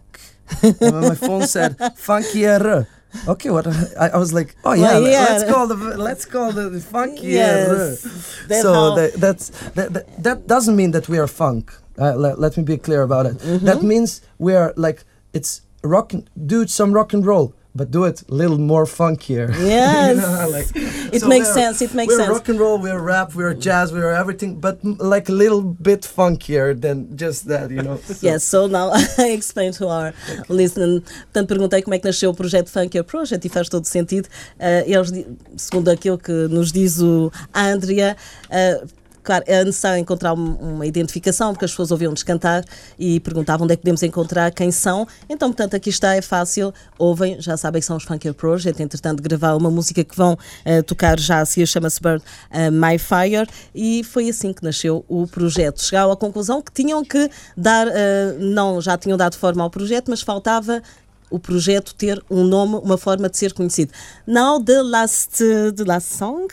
my 0.82 1.15
phone 1.15 1.45
said 1.48 1.78
funkier. 1.95 2.86
Okay, 3.28 3.50
what 3.50 3.65
I, 4.00 4.08
I 4.13 4.17
was 4.17 4.32
like, 4.34 4.56
oh 4.63 4.74
yeah, 4.74 5.00
Well, 5.00 5.02
yeah. 5.12 5.26
let's 5.30 5.52
call 5.52 5.67
the 5.67 5.76
let's 5.98 6.26
call 6.26 6.52
the, 6.52 6.69
the 6.69 6.80
funkier. 6.80 7.24
Yes, 7.41 8.04
that's 8.48 8.62
so 8.62 8.95
that, 8.95 9.13
that's 9.13 9.50
that, 9.76 9.93
that 9.93 10.24
that 10.24 10.48
doesn't 10.48 10.76
mean 10.76 10.91
that 10.91 11.10
we 11.10 11.17
are 11.17 11.28
funk. 11.28 11.72
Uh, 11.98 12.15
let, 12.15 12.39
let 12.39 12.56
me 12.58 12.63
be 12.63 12.78
clear 12.78 13.02
about 13.02 13.26
it. 13.26 13.38
Mm-hmm. 13.39 13.65
That 13.65 13.82
means 13.84 14.22
we 14.38 14.54
are 14.56 14.74
like 14.78 15.04
it's 15.34 15.62
rock. 15.84 16.13
and- 16.13 16.30
Do 16.48 16.67
some 16.67 16.93
rock 16.93 17.13
and 17.13 17.26
roll, 17.26 17.54
but 17.80 17.89
do 17.92 18.04
it 18.04 18.18
a 18.30 18.34
little 18.42 18.58
more 18.74 18.86
funkier. 18.86 19.48
Yes. 19.58 20.18
You 20.20 20.22
know, 20.22 20.50
like- 20.58 20.72
It 21.15 21.22
so 21.22 21.28
makes 21.28 21.50
sense, 21.54 21.82
it 21.82 21.94
makes 21.94 22.13
sense. 22.13 22.28
we're 22.28 22.36
rock 22.36 22.50
and 22.50 22.60
roll, 22.60 22.78
we're 22.78 23.00
rap, 23.13 23.34
we're 23.34 23.54
jazz, 23.56 23.92
we're 23.94 24.12
everything, 24.12 24.60
but 24.60 24.76
like 25.13 25.30
a 25.30 25.36
little 25.44 25.62
bit 25.62 26.02
funkier 26.18 26.68
than 26.86 27.15
just 27.15 27.48
that, 27.48 27.72
you 27.72 27.82
know. 27.82 27.98
So- 28.04 28.28
Yes, 28.28 28.44
so 28.44 28.68
now 28.68 28.92
I 29.18 29.30
explain 29.39 29.72
to 29.80 29.88
our 29.88 30.13
listener. 30.50 31.02
Portanto, 31.32 31.48
perguntei 31.48 31.82
como 31.82 31.96
é 31.96 32.00
que 32.00 32.06
nasceu 32.06 32.30
o 32.32 32.34
projeto 32.34 32.70
Funkier 32.70 33.04
Project 33.06 33.46
e 33.46 33.50
faz 33.50 33.70
todo 33.70 33.86
sentido. 33.86 34.28
Eh, 34.60 34.84
eles, 34.88 35.10
segundo 35.58 35.89
aquilo 35.89 36.18
que 36.18 36.32
nos 36.50 36.72
diz 36.72 37.00
o 37.02 37.32
Andrea, 37.54 38.15
eh, 38.50 38.84
claro, 39.30 39.44
é 39.46 39.63
necessário 39.63 40.02
encontrar 40.02 40.34
um- 40.34 40.56
uma 40.56 40.88
identificação, 40.88 41.54
porque 41.54 41.65
as 41.65 41.70
pessoas 41.70 41.92
ouviam-nos 41.92 42.24
cantar 42.24 42.65
e 42.98 43.20
perguntavam 43.20 43.65
onde 43.65 43.74
é 43.74 43.76
que 43.76 43.84
podemos 43.84 44.02
encontrar 44.02 44.52
quem 44.52 44.72
são. 44.72 45.08
Então, 45.30 45.50
portanto, 45.50 45.76
aqui 45.76 45.92
está, 45.92 46.15
é 46.15 46.22
fácil. 46.22 46.74
Ouvem, 46.98 47.39
já 47.39 47.56
sabem 47.56 47.80
que 47.80 47.86
são 47.86 47.96
os 47.96 48.04
Funkier 48.04 48.34
Project. 48.34 48.82
Entretanto, 48.82 49.22
gravar 49.22 49.54
uma 49.56 49.70
música 49.70 50.04
que 50.04 50.15
vão 50.18 50.36
eh, 50.65 50.82
tocar 50.82 51.20
já 51.20 51.46
seguir, 51.46 51.68
chama-se 51.68 52.02
Burn 52.02 52.20
eh, 52.50 52.72
My 52.72 52.98
Fire. 52.98 53.48
E 53.76 54.04
foi 54.04 54.30
assim 54.30 54.52
que 54.52 54.63
nasceu 54.63 55.06
o 55.08 55.28
projeto. 55.28 55.80
Chegaram 55.84 56.12
à 56.12 56.18
conclusão 56.18 56.60
que 56.60 56.72
tinham 56.72 57.06
que 57.06 57.30
dar, 57.56 57.86
eh, 57.88 58.36
não, 58.39 58.82
já 58.82 58.98
tinham 58.98 59.15
dado 59.15 59.36
forma 59.38 59.62
ao 59.62 59.70
projeto, 59.70 60.10
mas 60.10 60.22
faltava 60.22 60.82
o 61.30 61.38
projeto 61.38 61.94
ter 61.94 62.20
um 62.32 62.44
nome, 62.44 62.78
uma 62.84 62.98
forma 62.98 63.30
de 63.30 63.38
ser 63.38 63.54
conhecido. 63.54 63.92
Now 64.26 64.60
the 64.60 64.82
last, 64.82 65.44
uh, 65.44 65.72
the 65.72 65.84
last 65.84 66.15
song 66.18 66.48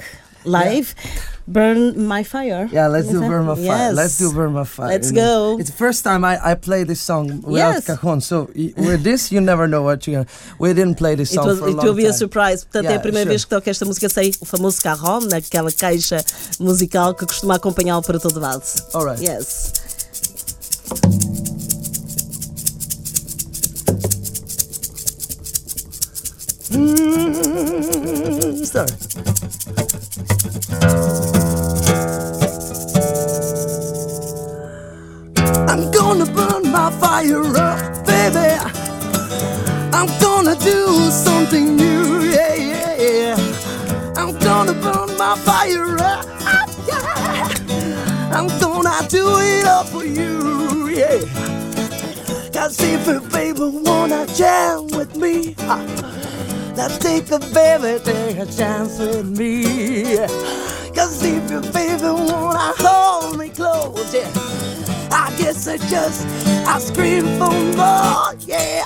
live, 0.45 0.95
Burn 1.49 2.07
My 2.09 2.25
Fire. 2.25 2.69
Yeah, 2.73 2.89
let's 2.89 3.09
do 3.09 3.21
Burn 3.21 3.47
My 3.47 3.55
Fire. 3.55 3.65
Yes. 3.65 3.95
Let's 3.95 4.19
do 4.19 4.33
Burn 4.33 4.53
My 4.53 4.65
Fire. 4.65 4.89
Let's 4.89 5.11
you 5.11 5.17
know. 5.17 5.55
go. 5.55 5.61
It's 5.61 5.71
the 5.71 5.77
first 5.77 6.03
time 6.03 6.25
I, 6.25 6.39
I 6.43 6.55
play 6.57 6.83
this 6.83 7.01
song 7.01 7.41
without 7.43 7.75
Yes. 7.75 7.87
cajon. 7.87 8.21
So 8.21 8.51
with 8.77 9.05
this, 9.05 9.31
you 9.31 9.41
never 9.41 9.69
know 9.69 9.83
what 9.83 10.07
you're 10.07 10.25
gonna. 10.25 10.27
We 10.59 10.75
didn't 10.75 10.97
play 10.97 11.15
this 11.15 11.31
It, 11.31 11.35
song 11.37 11.47
was, 11.47 11.59
for 11.61 11.67
a 11.67 11.71
it 11.71 11.77
long 11.77 11.87
will 11.87 11.95
be 11.95 12.07
a 12.07 12.13
surprise. 12.13 12.65
Portanto, 12.65 12.87
é 12.87 12.89
a 12.89 12.93
Yeah, 12.95 13.03
primeira 13.03 13.27
sure. 13.27 13.35
vez 13.35 13.45
que 13.45 13.51
toca 13.51 13.71
esta 13.71 13.85
música 13.85 14.09
sem 14.09 14.33
o 14.41 14.45
famoso 14.45 14.83
carrom, 14.83 15.21
naquela 15.31 15.71
caixa 15.71 16.19
musical 16.59 17.15
que 17.15 17.25
costuma 17.27 17.55
acompanhá-lo 17.55 18.03
para 18.03 18.19
todo 18.19 18.41
lado. 18.41 18.63
All 18.93 19.05
right. 19.05 19.23
Yes. 19.23 19.73
Mm, 27.67 28.65
sorry. 28.65 28.87
My 36.77 36.91
fire 37.01 37.57
up, 37.57 38.07
baby. 38.07 38.49
I'm 39.99 40.09
gonna 40.21 40.55
do 40.57 41.11
something 41.11 41.75
new, 41.75 42.21
yeah, 42.25 42.55
yeah, 42.55 42.95
yeah. 43.01 44.13
I'm 44.15 44.39
gonna 44.39 44.75
burn 44.75 45.17
my 45.17 45.37
fire 45.49 45.97
up, 46.13 46.27
yeah. 46.87 47.49
I'm 48.37 48.49
gonna 48.61 48.95
do 49.09 49.25
it 49.53 49.67
all 49.67 49.85
for 49.85 50.05
you, 50.05 50.89
yeah. 50.89 51.19
Cause 52.53 52.79
if 52.81 53.07
you 53.07 53.21
baby 53.31 53.67
wanna 53.89 54.27
jam 54.35 54.87
with 54.89 55.17
me, 55.17 55.55
ha, 55.69 55.79
let's 56.77 56.99
take 56.99 57.31
a 57.31 57.39
baby, 57.39 58.05
take 58.05 58.37
a 58.37 58.47
chance 58.47 58.99
with 58.99 59.27
me. 59.39 60.19
Cause 60.95 61.23
if 61.25 61.51
you 61.51 61.61
baby 61.73 62.11
wanna 62.31 62.73
hold 62.85 63.39
me 63.39 63.49
close, 63.49 64.13
yeah. 64.13 64.66
I 65.11 65.35
guess 65.39 65.67
I 65.69 65.77
just 65.79 66.27
I 66.67 66.79
scream 66.79 67.25
for 67.39 67.53
more, 67.77 68.35
yeah. 68.47 68.85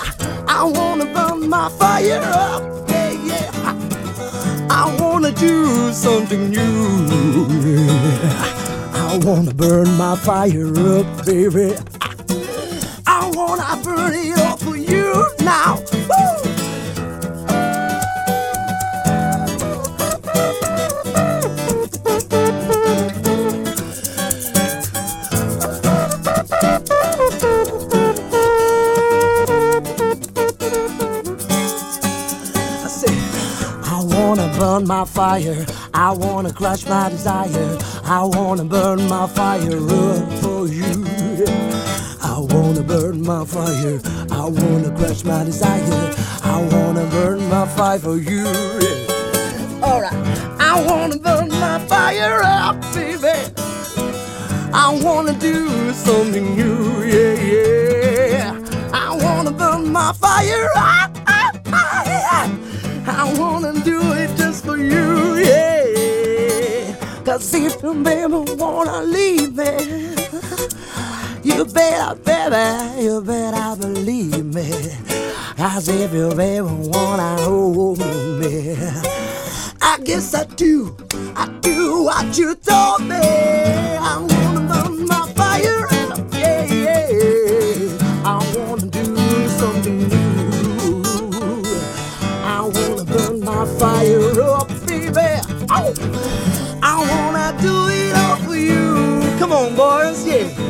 I 0.49 0.65
wanna 0.65 1.07
burn 1.07 1.49
my 1.49 1.69
fire 1.71 2.21
up, 2.23 2.63
yeah, 2.89 3.11
yeah. 3.25 4.69
I 4.71 4.97
wanna 5.01 5.33
do 5.33 5.93
something 5.93 6.51
new, 6.51 7.47
yeah. 7.65 8.57
I 8.93 9.19
wanna 9.25 9.55
burn 9.55 9.93
my 9.97 10.17
fire 10.17 10.69
up, 10.99 11.27
baby. 11.27 11.75
I 13.07 13.31
wanna 13.35 13.83
burn 13.83 14.15
it 14.15 14.39
up 14.39 14.61
for 14.61 14.77
you 14.77 15.27
now. 15.41 15.83
Woo! 16.09 16.30
My 34.87 35.05
fire. 35.05 35.67
I 35.93 36.13
wanna 36.13 36.53
crush 36.53 36.87
my 36.87 37.09
desire. 37.09 37.79
I 38.05 38.23
wanna 38.25 38.65
burn 38.65 39.09
my 39.09 39.27
fire 39.27 39.79
up 39.79 40.33
for 40.43 40.67
you. 40.67 41.05
I 42.23 42.39
wanna 42.39 42.83
burn 42.83 43.23
my 43.23 43.45
fire. 43.45 44.01
I 44.31 44.45
wanna 44.47 44.91
crush 44.97 45.25
my 45.25 45.45
desire. 45.45 46.15
I 46.43 46.57
wanna 46.73 47.07
burn 47.11 47.49
my 47.49 47.67
fire 47.67 47.99
for 47.99 48.17
you. 48.17 48.47
Alright, 49.83 50.13
I 50.61 50.85
wanna 50.89 51.19
burn 51.19 51.49
my 51.49 51.79
fire 51.87 52.41
up, 52.43 52.81
baby. 52.95 53.39
I 54.73 54.99
wanna 55.03 55.35
do 55.35 55.93
something 55.93 56.55
new, 56.57 57.03
yeah, 57.05 57.35
yeah. 57.53 58.91
I 58.93 59.17
wanna 59.17 59.51
burn 59.51 59.93
my 59.93 60.13
fire 60.13 60.71
up. 60.77 61.11
I 63.13 63.25
wanna 63.39 63.50
Cause 67.41 67.55
if 67.55 67.83
you 67.83 67.95
baby 67.95 68.35
wanna 68.59 69.01
leave 69.01 69.57
me, 69.57 70.15
you 71.43 71.65
better, 71.65 72.15
baby, 72.17 73.03
you 73.03 73.23
better 73.23 73.81
believe 73.81 74.45
me. 74.45 74.71
Cause 75.57 75.89
if 75.89 76.13
you 76.13 76.31
ever 76.39 76.65
wanna 76.65 77.41
hold 77.41 77.99
me, 77.99 78.77
I 79.81 79.99
guess 80.05 80.35
I 80.35 80.45
do, 80.45 80.95
I 81.35 81.49
do 81.63 82.03
what 82.05 82.37
you 82.37 82.55
told 82.57 83.09
me. 83.09 83.17
I 83.17 84.21
Come 99.41 99.53
on, 99.53 99.75
boys, 99.75 100.27
yeah. 100.27 100.70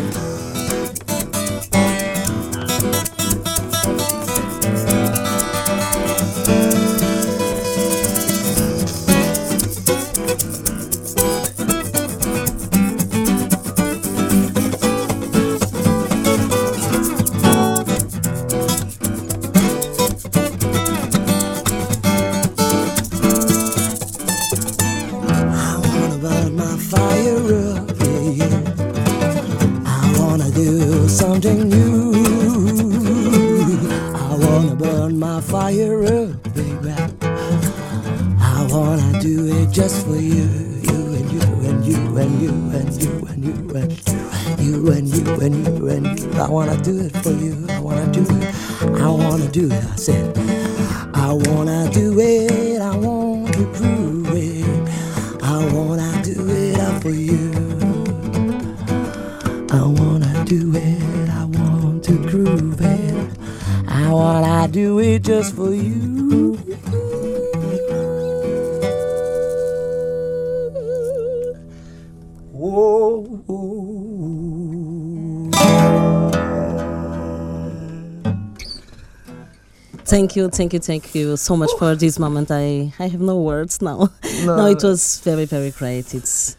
You, 80.53 80.57
thank 80.57 80.73
you, 80.73 80.81
thank 80.81 81.15
you 81.15 81.37
so 81.37 81.57
much 81.57 81.71
for 81.79 81.95
this 81.97 82.19
moment. 82.19 82.51
I, 82.51 82.93
I 82.99 83.09
have 83.09 83.21
no 83.21 83.37
words 83.41 83.81
now. 83.83 84.09
No. 84.45 84.57
no, 84.57 84.67
it 84.67 84.83
was 84.83 85.21
very, 85.21 85.45
very 85.45 85.71
great. 85.71 86.15
It's 86.15 86.57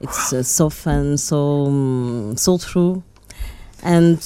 it's 0.00 0.32
uh, 0.32 0.42
so 0.42 0.68
fun, 0.68 1.16
so 1.16 1.66
um, 1.66 2.36
so 2.36 2.58
true, 2.58 3.02
and 3.82 4.18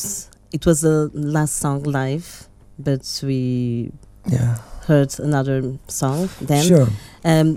it 0.52 0.66
was 0.66 0.80
the 0.80 1.10
last 1.14 1.56
song 1.56 1.82
live, 1.84 2.48
but 2.78 3.20
we 3.22 3.92
Yeah, 4.26 4.58
heard 4.86 5.18
another 5.20 5.78
song 5.88 6.28
then. 6.40 6.64
sure. 6.66 6.88
Um, 7.28 7.56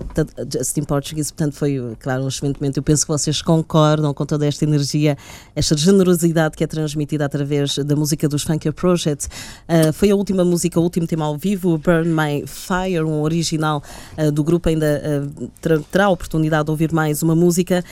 in 0.76 0.84
português, 0.84 1.30
portanto, 1.30 1.54
foi, 1.54 1.80
claro, 1.98 2.24
um 2.24 2.28
excelente 2.28 2.60
momento. 2.60 2.76
Eu 2.76 2.82
penso 2.82 3.06
que 3.06 3.08
vocês 3.08 3.40
concordam 3.40 4.12
com 4.12 4.26
toda 4.26 4.46
esta 4.46 4.64
energia, 4.64 5.16
esta 5.56 5.74
generosidade 5.74 6.58
que 6.58 6.62
é 6.62 6.66
transmitida 6.66 7.24
através 7.24 7.78
da 7.78 7.96
música 7.96 8.28
dos 8.28 8.42
Funker 8.42 8.74
Project. 8.74 9.28
Uh, 9.66 9.90
foi 9.94 10.10
a 10.10 10.14
última 10.14 10.44
música, 10.44 10.78
o 10.78 10.82
último 10.82 11.06
tema 11.06 11.24
ao 11.24 11.38
vivo, 11.38 11.78
Burn 11.78 12.10
My 12.10 12.44
Fire, 12.46 13.02
um 13.02 13.22
original 13.22 13.82
uh, 14.18 14.30
do 14.30 14.44
grupo. 14.44 14.68
Ainda 14.68 15.02
uh, 15.40 15.50
ter- 15.62 15.80
terá 15.84 16.04
a 16.04 16.10
oportunidade 16.10 16.66
de 16.66 16.70
ouvir 16.70 16.92
mais 16.92 17.22
uma 17.22 17.34
música, 17.34 17.82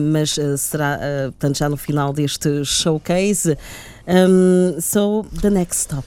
mas 0.00 0.38
será, 0.58 1.00
uh, 1.00 1.32
portanto, 1.32 1.58
já 1.58 1.68
no 1.68 1.76
final 1.76 2.12
deste 2.12 2.64
showcase. 2.64 3.58
Um, 4.06 4.80
so, 4.80 5.24
the 5.40 5.50
next 5.50 5.80
stop. 5.80 6.06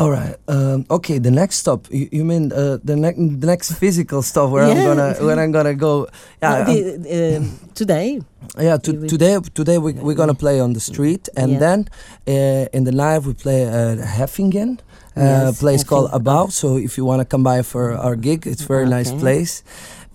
All 0.00 0.10
right. 0.10 0.34
Um, 0.48 0.86
okay. 0.90 1.18
The 1.18 1.30
next 1.30 1.56
stop. 1.56 1.86
You, 1.90 2.08
you 2.10 2.24
mean 2.24 2.52
uh, 2.52 2.78
the 2.82 2.96
next 2.96 3.18
the 3.40 3.46
next 3.46 3.72
physical 3.82 4.22
stop 4.22 4.48
where 4.50 4.64
I'm 4.64 4.76
gonna 4.88 5.14
where 5.20 5.38
I'm 5.38 5.52
gonna 5.52 5.74
go? 5.74 6.08
Yeah. 6.42 6.64
The- 6.64 7.36
um, 7.36 7.58
today, 7.74 8.20
Yeah, 8.58 8.78
to, 8.78 8.90
today 9.06 9.38
today 9.54 9.76
we, 9.76 9.92
we're 9.92 10.16
gonna 10.16 10.34
play 10.44 10.58
on 10.58 10.72
the 10.72 10.80
street, 10.80 11.28
and 11.36 11.52
Yeah. 11.52 11.58
then 11.64 11.78
uh, 12.26 12.76
in 12.76 12.84
the 12.84 12.92
live 12.92 13.26
we 13.26 13.34
play 13.34 13.64
at 13.64 13.98
Heffingen, 13.98 14.78
uh, 15.16 15.20
Yes, 15.20 15.58
place 15.60 15.84
called. 15.84 16.10
Abau. 16.12 16.48
So 16.50 16.78
if 16.78 16.96
you 16.96 17.04
wanna 17.04 17.26
come 17.26 17.42
by 17.44 17.60
for 17.62 17.92
our 17.92 18.16
gig, 18.16 18.46
it's 18.46 18.64
a 18.64 18.66
very 18.66 18.86
nice 18.88 19.12
place. 19.12 19.62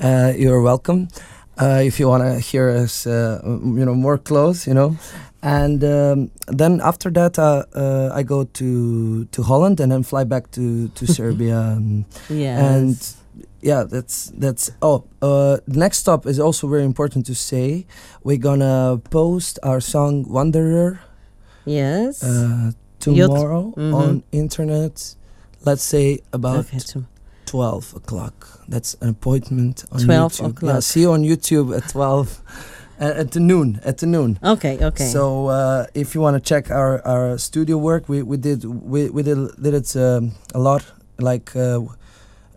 Uh, 0.02 0.34
you're 0.36 0.62
welcome. 0.64 1.10
Uh, 1.62 1.82
if 1.86 2.00
you 2.00 2.08
wanna 2.10 2.40
hear 2.40 2.70
us, 2.84 3.06
uh, 3.06 3.40
you 3.46 3.86
know, 3.86 3.94
more 3.96 4.18
close, 4.18 4.66
you 4.68 4.74
know. 4.74 4.98
And 5.46 5.84
um, 5.84 6.32
then 6.58 6.82
after 6.82 7.12
that, 7.12 7.38
uh, 7.38 7.64
uh, 7.76 8.10
I 8.20 8.24
go 8.24 8.46
to 8.46 9.26
to 9.26 9.44
Holland 9.44 9.80
and 9.80 9.92
then 9.92 10.04
fly 10.04 10.24
back 10.26 10.50
to 10.52 10.88
to 10.98 11.06
Serbia. 11.18 11.58
um, 11.78 12.06
yes. 12.30 12.60
and 12.60 12.98
yeah 13.62 13.84
that's 13.90 14.32
that's 14.38 14.72
oh 14.82 15.04
uh 15.22 15.58
next 15.68 15.98
stop 15.98 16.26
is 16.28 16.40
also 16.40 16.68
very 16.68 16.84
important 16.86 17.26
to 17.26 17.34
say 17.34 17.86
we're 18.24 18.38
gonna 18.50 19.02
post 19.10 19.58
our 19.64 19.82
song 19.82 20.24
wanderer 20.30 21.00
yes. 21.66 22.24
uh 22.24 22.72
tomorrow 23.00 23.74
Mhm. 23.76 23.94
on 23.94 24.24
internet 24.32 25.16
let's 25.66 25.82
say 25.84 26.20
about 26.32 26.60
Okay, 26.60 26.80
to- 26.94 27.06
12 27.46 27.96
o'clock 27.96 28.48
that's 28.70 28.96
an 29.02 29.10
appointment 29.10 29.84
on 29.92 30.00
12 30.00 30.32
youtube 30.34 30.42
yeah 30.42 30.48
o'clock. 30.50 30.84
see 30.84 31.02
you 31.02 31.12
on 31.12 31.24
youtube 31.24 31.76
at 31.76 31.90
12 31.90 32.42
uh, 32.48 32.52
at 33.00 33.32
the 33.32 33.40
noon 33.40 33.80
at 33.84 33.98
the 33.98 34.06
noon 34.06 34.40
Okay, 34.44 34.78
okay. 34.82 35.06
so 35.06 35.48
uh, 35.48 35.86
if 35.94 36.16
you 36.16 36.22
want 36.22 36.36
to 36.36 36.42
check 36.42 36.72
our, 36.72 37.06
our 37.06 37.38
studio 37.38 37.78
work, 37.78 38.08
we, 38.08 38.22
we 38.22 38.38
did 38.38 38.64
we, 38.66 39.10
we 39.10 39.24
did, 39.24 39.38
did 39.62 39.74
it 39.74 39.96
um, 39.96 40.32
a 40.54 40.60
lot. 40.60 40.84
Like 41.18 41.56
uh, 41.56 41.80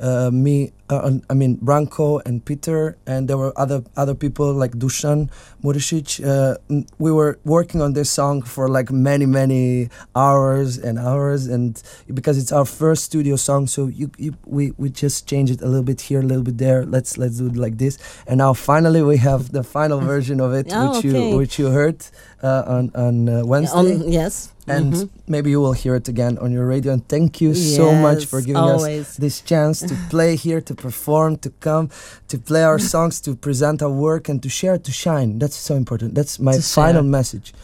uh, 0.01 0.31
me, 0.33 0.73
uh, 0.89 1.11
I 1.29 1.35
mean 1.35 1.59
Branko 1.59 2.23
and 2.25 2.45
Peter, 2.45 2.97
and 3.07 3.29
there 3.29 3.37
were 3.37 3.53
other 3.59 3.83
other 3.97 4.15
people 4.15 4.53
like 4.53 4.73
Dusan 4.73 5.31
Murisic. 5.63 6.23
Uh, 6.25 6.57
we 6.99 7.11
were 7.13 7.39
working 7.45 7.83
on 7.83 7.93
this 7.93 8.11
song 8.11 8.43
for 8.43 8.69
like 8.69 8.91
many 8.91 9.27
many 9.27 9.89
hours 10.15 10.79
and 10.79 10.99
hours, 10.99 11.47
and 11.47 11.83
because 12.15 12.39
it's 12.39 12.53
our 12.53 12.65
first 12.65 13.05
studio 13.05 13.37
song, 13.37 13.67
so 13.67 13.87
you, 13.89 14.11
you 14.19 14.35
we 14.47 14.73
we 14.79 14.91
just 14.91 15.27
change 15.29 15.51
it 15.51 15.61
a 15.63 15.67
little 15.67 15.85
bit 15.85 16.01
here, 16.01 16.21
a 16.21 16.23
little 16.23 16.45
bit 16.45 16.59
there. 16.59 16.85
Let's 16.85 17.19
let's 17.19 17.39
do 17.39 17.47
it 17.47 17.57
like 17.57 17.79
this, 17.79 17.99
and 18.27 18.39
now 18.39 18.53
finally 18.53 19.03
we 19.03 19.17
have 19.19 19.53
the 19.53 19.63
final 19.65 20.01
version 20.01 20.41
of 20.41 20.53
it, 20.55 20.69
Oh, 20.73 20.89
which 20.97 21.05
okay. 21.05 21.31
you 21.31 21.37
which 21.37 21.59
you 21.59 21.67
heard 21.71 22.05
uh, 22.43 22.63
on 22.67 22.91
on 22.95 23.29
uh, 23.29 23.43
Wednesday, 23.45 23.77
On, 23.77 24.13
yes. 24.13 24.53
And 24.69 24.93
mhm. 24.93 25.09
maybe 25.27 25.51
you 25.51 25.61
will 25.61 25.73
hear 25.73 25.95
it 25.95 26.09
again 26.09 26.39
on 26.39 26.53
your 26.53 26.67
radio. 26.67 26.93
And 26.93 27.07
thank 27.09 27.41
you 27.41 27.55
so 27.55 27.93
much 27.95 28.27
for 28.27 28.39
Yes, 28.39 28.47
giving 28.47 29.01
us 29.01 29.17
this 29.17 29.41
chance 29.41 29.81
to 29.81 29.95
play 30.11 30.37
here, 30.37 30.61
to 30.61 30.75
perform, 30.75 31.37
to 31.39 31.51
come, 31.61 31.91
to 32.29 32.39
play 32.39 32.63
our 32.65 32.79
songs, 32.79 33.21
to 33.23 33.35
present 33.35 33.83
our 33.83 33.91
work, 33.91 34.29
and 34.29 34.43
to 34.43 34.49
share, 34.49 34.79
to 34.79 34.93
shine. 34.93 35.39
That's 35.39 35.57
so 35.57 35.75
important. 35.75 36.15
That's 36.15 36.39
my 36.39 36.57
To 36.57 36.63
final 36.63 37.03
share. 37.03 37.11
message. 37.19 37.55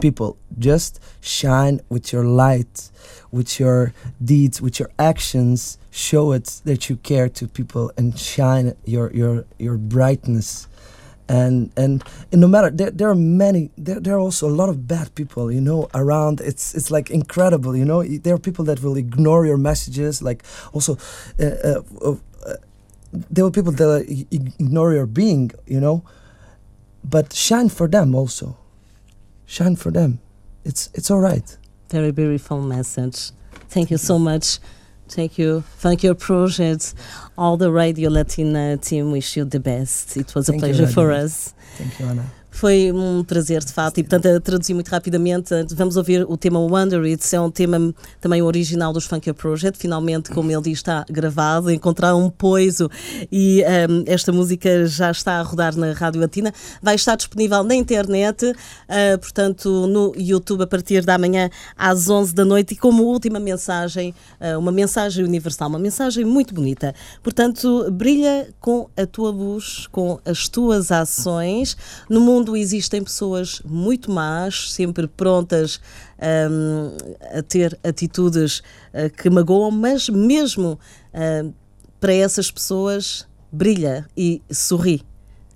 People, 0.00 0.36
just 0.58 1.00
shine 1.20 1.80
with 1.88 2.12
your 2.12 2.24
light, 2.24 2.90
with 3.32 3.58
your 3.58 3.92
deeds, 4.24 4.62
with 4.62 4.78
your 4.78 4.90
actions. 4.98 5.76
Show 5.90 6.32
it 6.32 6.60
that 6.64 6.88
you 6.88 6.96
care 6.96 7.28
to 7.30 7.48
people, 7.48 7.90
and 7.96 8.16
shine 8.16 8.74
your 8.84 9.10
your 9.12 9.44
your 9.58 9.76
brightness 9.76 10.68
and 11.28 11.70
and, 11.76 12.02
and 12.32 12.40
no 12.40 12.48
matter 12.48 12.70
there, 12.70 12.90
there 12.90 13.08
are 13.08 13.14
many 13.14 13.70
there, 13.76 14.00
there 14.00 14.14
are 14.14 14.18
also 14.18 14.48
a 14.48 14.56
lot 14.60 14.68
of 14.68 14.86
bad 14.88 15.14
people 15.14 15.52
you 15.52 15.60
know 15.60 15.88
around. 15.94 16.40
It's 16.40 16.74
it's 16.74 16.90
like 16.90 17.10
incredible 17.10 17.76
you 17.76 17.84
know. 17.84 18.02
There 18.02 18.34
are 18.34 18.38
people 18.38 18.64
that 18.66 18.82
will 18.82 18.96
ignore 18.96 19.46
your 19.46 19.58
messages 19.58 20.22
like 20.22 20.42
also 20.72 20.96
uh, 21.38 21.44
uh, 21.44 21.82
uh, 22.04 22.14
there 23.30 23.44
are 23.44 23.50
people 23.50 23.72
that 23.72 24.26
ignore 24.30 24.92
your 24.92 25.06
being 25.06 25.50
you 25.66 25.80
know. 25.80 26.02
But 27.04 27.32
shine 27.32 27.68
for 27.68 27.88
them 27.88 28.14
also. 28.14 28.56
Shine 29.46 29.76
for 29.76 29.90
them. 29.90 30.18
It's 30.64 30.90
it's 30.94 31.10
all 31.10 31.20
right. 31.20 31.56
Very 31.90 32.12
beautiful 32.12 32.60
message. 32.60 33.30
Thank 33.70 33.90
you 33.90 33.98
so 33.98 34.18
much. 34.18 34.58
Thank 35.10 35.38
you. 35.38 35.62
Thank 35.78 36.02
your 36.02 36.14
project. 36.14 36.94
All 37.36 37.56
the 37.56 37.70
Radio 37.70 38.10
Latina 38.10 38.76
team 38.76 39.10
wish 39.12 39.36
you 39.36 39.44
the 39.44 39.60
best. 39.60 40.16
It 40.16 40.34
was 40.34 40.48
a 40.48 40.52
Thank 40.52 40.62
you, 40.62 40.68
pleasure 40.68 40.86
for 40.86 41.12
us. 41.12 41.54
thank 41.76 41.98
you 41.98 42.06
anna 42.06 42.24
Foi 42.50 42.90
um 42.92 43.22
prazer, 43.22 43.62
de 43.62 43.72
fato, 43.72 43.98
e 44.00 44.02
portanto, 44.02 44.26
a 44.26 44.40
traduzir 44.40 44.74
muito 44.74 44.88
rapidamente, 44.88 45.54
vamos 45.74 45.96
ouvir 45.96 46.24
o 46.28 46.36
tema 46.36 46.58
Wonder 46.58 47.04
It's, 47.04 47.32
é 47.32 47.40
um 47.40 47.50
tema 47.50 47.94
também 48.20 48.42
original 48.42 48.92
dos 48.92 49.04
Funker 49.04 49.34
Project, 49.34 49.78
finalmente, 49.78 50.30
como 50.30 50.50
ele 50.50 50.62
diz, 50.62 50.78
está 50.78 51.04
gravado, 51.08 51.70
encontraram 51.70 52.24
um 52.24 52.30
poiso. 52.30 52.90
E 53.30 53.62
um, 53.62 54.04
esta 54.06 54.32
música 54.32 54.86
já 54.86 55.10
está 55.10 55.38
a 55.38 55.42
rodar 55.42 55.76
na 55.76 55.92
Rádio 55.92 56.20
Latina, 56.20 56.52
vai 56.82 56.96
estar 56.96 57.16
disponível 57.16 57.62
na 57.62 57.74
internet, 57.74 58.44
uh, 58.46 59.18
portanto, 59.20 59.86
no 59.86 60.12
YouTube 60.16 60.62
a 60.62 60.66
partir 60.66 61.04
da 61.04 61.16
manhã 61.16 61.48
às 61.76 62.08
11 62.08 62.34
da 62.34 62.44
noite. 62.44 62.74
E 62.74 62.76
como 62.76 63.04
última 63.04 63.38
mensagem, 63.38 64.14
uh, 64.40 64.58
uma 64.58 64.72
mensagem 64.72 65.24
universal, 65.24 65.68
uma 65.68 65.78
mensagem 65.78 66.24
muito 66.24 66.54
bonita. 66.54 66.94
Portanto, 67.22 67.88
brilha 67.92 68.48
com 68.60 68.88
a 68.96 69.06
tua 69.06 69.30
luz, 69.30 69.86
com 69.92 70.18
as 70.24 70.48
tuas 70.48 70.90
ações. 70.90 71.76
No 72.08 72.20
mundo 72.20 72.47
existem 72.56 73.02
pessoas 73.02 73.60
muito 73.64 74.10
más, 74.10 74.72
sempre 74.72 75.06
prontas 75.06 75.80
hum, 76.50 76.96
a 77.38 77.42
ter 77.42 77.78
atitudes 77.82 78.58
uh, 78.92 79.10
que 79.16 79.30
magoam, 79.30 79.70
mas 79.70 80.08
mesmo 80.08 80.78
uh, 81.14 81.54
para 82.00 82.12
essas 82.12 82.50
pessoas 82.50 83.26
brilha 83.50 84.06
e 84.16 84.42
sorri 84.50 85.07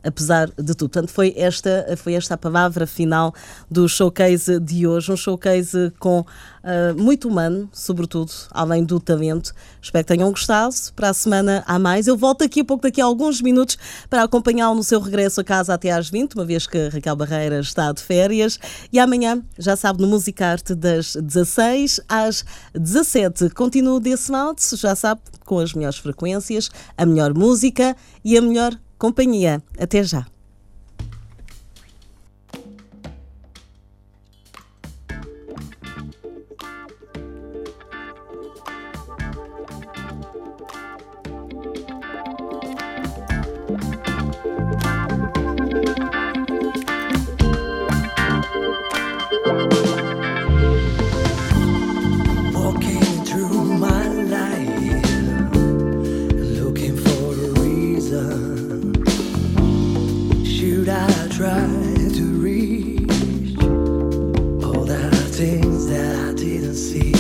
apesar 0.03 0.49
de 0.49 0.75
tudo. 0.75 0.91
Portanto, 0.91 1.11
foi 1.11 1.35
esta, 1.37 1.95
foi 1.97 2.15
esta 2.15 2.35
a 2.35 2.39
palavra 2.39 2.87
final 2.87 3.35
do 3.71 3.89
showcase 3.89 4.59
de 4.61 4.87
hoje, 4.87 5.13
um 5.13 5.17
showcase 5.17 5.93
com 5.99 6.21
uh, 6.21 6.25
muito 6.97 7.29
humano, 7.29 7.69
sobretudo, 7.73 8.33
além 8.51 8.85
do 8.85 8.99
talento. 8.99 9.53
Espero 9.81 10.05
que 10.05 10.15
tenham 10.15 10.31
gostado. 10.31 10.75
Para 10.95 11.11
a 11.11 11.15
semana 11.15 11.63
há 11.67 11.79
mais. 11.79 12.07
Eu 12.07 12.17
volto 12.17 12.43
aqui 12.43 12.61
a 12.61 12.65
pouco, 12.65 12.83
daqui 12.83 13.01
a 13.01 13.05
alguns 13.05 13.41
minutos, 13.41 13.77
para 14.09 14.23
acompanhá-lo 14.23 14.77
no 14.77 14.85
seu 14.85 15.01
regresso 15.01 15.41
a 15.41 15.45
casa 15.45 15.75
até 15.75 15.91
às 15.91 16.09
20, 16.09 16.35
uma 16.35 16.45
vez 16.45 16.67
que 16.67 16.89
Raquel 16.89 17.17
Barreira 17.17 17.61
está 17.61 17.93
de 17.93 18.03
férias. 18.03 18.59
E 18.93 18.99
amanhã, 18.99 19.43
já 19.59 19.77
sabe, 19.77 20.01
no 20.01 20.09
Musicarte, 20.09 20.75
das 20.75 21.17
16 21.17 22.01
às 22.09 22.45
17. 22.75 23.51
Continuo 23.51 24.01
desse 24.01 24.31
modo, 24.31 24.61
já 24.77 24.95
sabe, 24.95 25.21
com 25.45 25.59
as 25.59 25.75
melhores 25.75 25.99
frequências, 25.99 26.71
a 26.97 27.05
melhor 27.05 27.35
música 27.35 27.97
e 28.25 28.37
a 28.37 28.43
melhor 28.43 28.79
companhia. 29.03 29.61
Até 29.77 30.05
já. 30.05 30.25
things 65.43 65.89
that 65.89 66.15
I 66.29 66.33
didn't 66.35 66.77
see. 66.77 67.13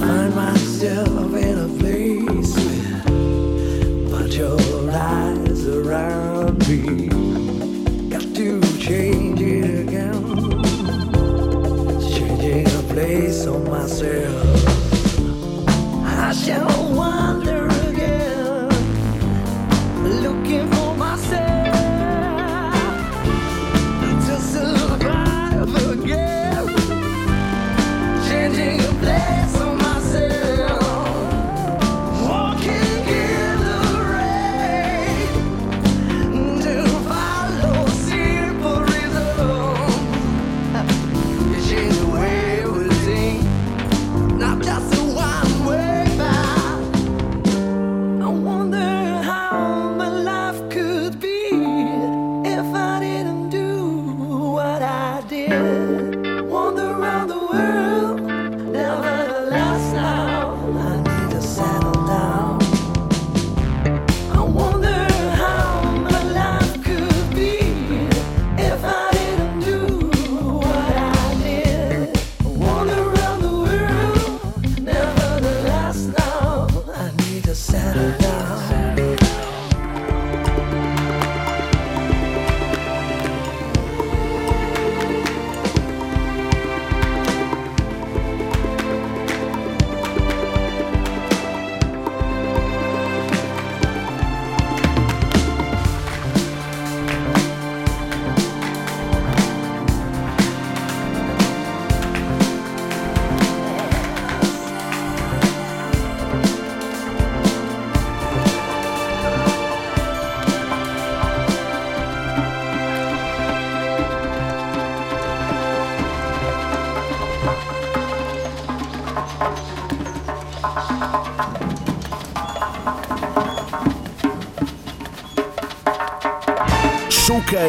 Find 0.00 0.34
myself. 0.34 1.21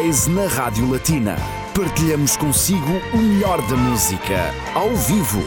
Na 0.04 0.46
Rádio 0.46 0.90
Latina. 0.90 1.34
Partilhamos 1.74 2.36
consigo 2.36 3.00
o 3.14 3.16
melhor 3.16 3.66
da 3.66 3.74
música, 3.74 4.54
ao 4.74 4.94
vivo. 4.94 5.42